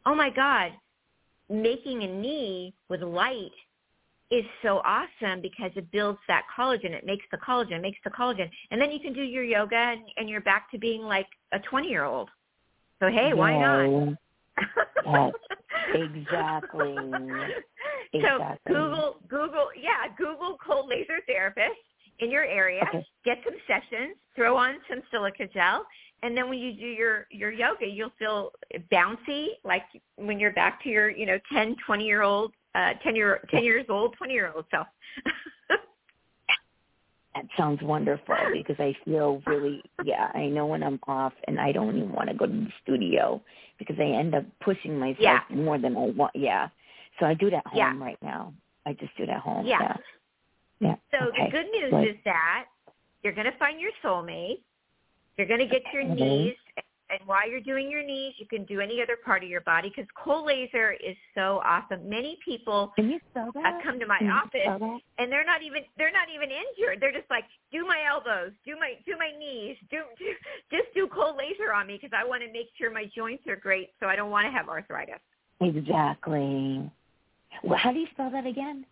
[0.07, 0.72] oh my God,
[1.51, 3.53] making a knee with light
[4.31, 6.93] is so awesome because it builds that collagen.
[6.93, 8.51] It makes the collagen, makes the collagen.
[8.70, 11.59] And then you can do your yoga and, and you're back to being like a
[11.59, 12.29] 20 year old.
[13.01, 14.18] So hey, why not?
[15.07, 15.33] Yes,
[15.95, 16.97] exactly.
[18.12, 21.79] So Google, Google, yeah, Google cold laser therapist
[22.18, 22.83] in your area.
[22.89, 23.07] Okay.
[23.24, 24.16] Get some sessions.
[24.35, 25.87] Throw on some silica gel,
[26.22, 28.51] and then when you do your your yoga, you'll feel
[28.93, 29.83] bouncy, like
[30.16, 33.64] when you're back to your you know ten, twenty year old, uh, ten year ten
[33.64, 34.85] years old, twenty year old So
[37.35, 41.71] That sounds wonderful because I feel really, yeah, I know when I'm off and I
[41.73, 43.41] don't even want to go to the studio
[43.79, 45.41] because I end up pushing myself Yeah.
[45.51, 46.35] more than I want.
[46.35, 46.69] Yeah.
[47.21, 48.05] So I do it at home Yeah.
[48.05, 48.55] right now.
[48.87, 49.66] I just do it at home.
[49.66, 49.79] Yeah.
[49.83, 49.97] Yeah.
[50.81, 50.97] Yeah.
[51.12, 51.45] So okay.
[51.45, 52.16] the good news Good.
[52.16, 52.66] is that
[53.23, 54.62] you're going to find your soulmate.
[55.37, 56.14] You're going to get your Okay.
[56.14, 56.57] knees,
[57.11, 59.88] and while you're doing your knees, you can do any other part of your body
[59.88, 62.09] because cold laser is so awesome.
[62.09, 63.64] Many people Can you spell that?
[63.64, 67.00] uh, come to my office and they're not even they're not even injured.
[67.00, 70.24] They're just like, do my elbows, do my do my knees, do, do
[70.70, 73.56] just do cold laser on me because I want to make sure my joints are
[73.56, 75.20] great, so I don't want to have arthritis.
[75.61, 76.90] Exactly.
[77.64, 78.84] Well, how do you spell that again?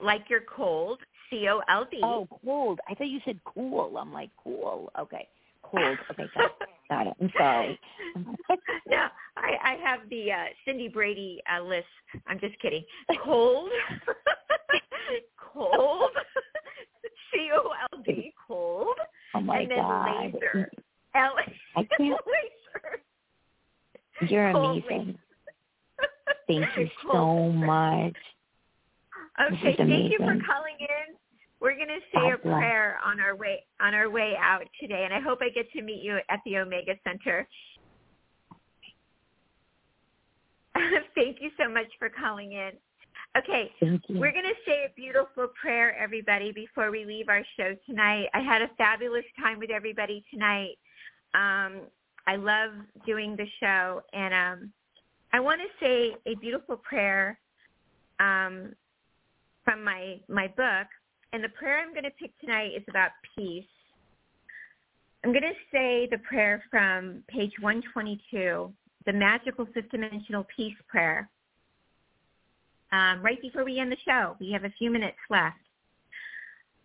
[0.00, 2.00] Like you're cold, C O L D.
[2.04, 2.78] Oh, cold.
[2.88, 3.96] I thought you said cool.
[3.98, 4.92] I'm like, cool.
[4.98, 5.26] Okay.
[5.72, 5.98] Cold.
[6.12, 6.52] Okay, got it.
[6.88, 7.14] Got it.
[7.20, 7.80] I'm sorry.
[8.86, 9.06] no,
[9.36, 11.86] I, I have the uh, Cindy Brady uh, list.
[12.26, 12.84] I'm just kidding.
[13.24, 13.70] Cold,
[15.52, 16.10] cold,
[17.32, 18.88] C O L D, cold,
[19.34, 20.34] Oh my and then God.
[20.34, 20.70] laser.
[21.14, 21.34] L-
[21.76, 23.00] I can't- laser.
[24.30, 25.06] You're Cold amazing.
[25.06, 25.18] laser.
[26.46, 28.14] Thank you so much.
[29.40, 31.16] Okay, thank you for calling in.
[31.62, 35.14] We're going to say a prayer on our way on our way out today, and
[35.14, 37.46] I hope I get to meet you at the Omega Center.
[41.14, 42.70] thank you so much for calling in.
[43.38, 48.26] Okay, we're going to say a beautiful prayer, everybody, before we leave our show tonight.
[48.34, 50.76] I had a fabulous time with everybody tonight.
[51.34, 51.82] Um,
[52.26, 52.72] I love
[53.06, 54.72] doing the show, and um,
[55.32, 57.38] I want to say a beautiful prayer
[58.18, 58.74] um,
[59.64, 60.88] from my my book.
[61.32, 63.64] And the prayer I'm going to pick tonight is about peace.
[65.24, 68.72] I'm going to say the prayer from page 122,
[69.06, 71.30] the magical fifth dimensional peace prayer.
[72.92, 75.56] Um, right before we end the show, we have a few minutes left.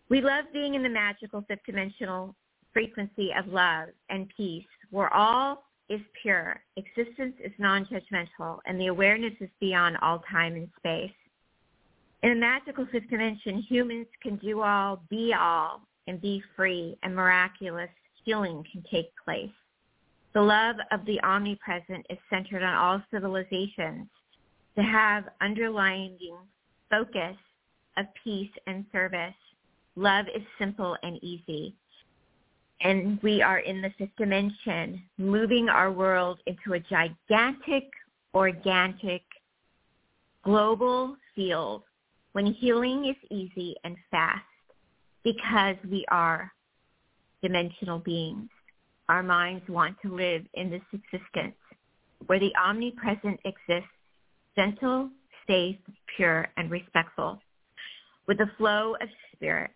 [0.09, 2.33] We love being in the magical fifth dimensional
[2.71, 9.33] frequency of love and peace, where all is pure, existence is non-judgmental, and the awareness
[9.41, 11.11] is beyond all time and space.
[12.23, 17.15] In the magical fifth dimension, humans can do all, be all, and be free, and
[17.15, 17.89] miraculous
[18.23, 19.51] healing can take place.
[20.33, 24.07] The love of the omnipresent is centered on all civilizations
[24.75, 26.17] to have underlying
[26.89, 27.37] focus
[27.97, 29.33] of peace and service.
[29.95, 31.75] Love is simple and easy.
[32.81, 37.89] And we are in the fifth dimension, moving our world into a gigantic,
[38.35, 39.23] organic,
[40.43, 41.83] global field
[42.37, 44.45] when healing is easy and fast
[45.23, 46.53] because we are
[47.41, 48.47] dimensional beings.
[49.09, 51.55] Our minds want to live in this existence
[52.27, 53.89] where the omnipresent exists,
[54.55, 55.09] gentle,
[55.47, 55.77] safe,
[56.15, 57.41] pure, and respectful,
[58.27, 59.71] with a flow of spirit,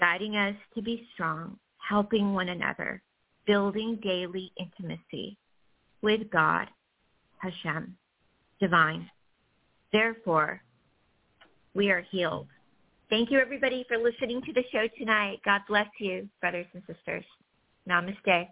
[0.00, 3.02] guiding us to be strong, helping one another,
[3.46, 5.36] building daily intimacy
[6.00, 6.68] with God,
[7.36, 7.94] Hashem,
[8.58, 9.10] divine.
[9.92, 10.62] Therefore,
[11.74, 12.48] we are healed.
[13.10, 15.40] Thank you, everybody, for listening to the show tonight.
[15.44, 17.24] God bless you, brothers and sisters.
[17.88, 18.48] Namaste.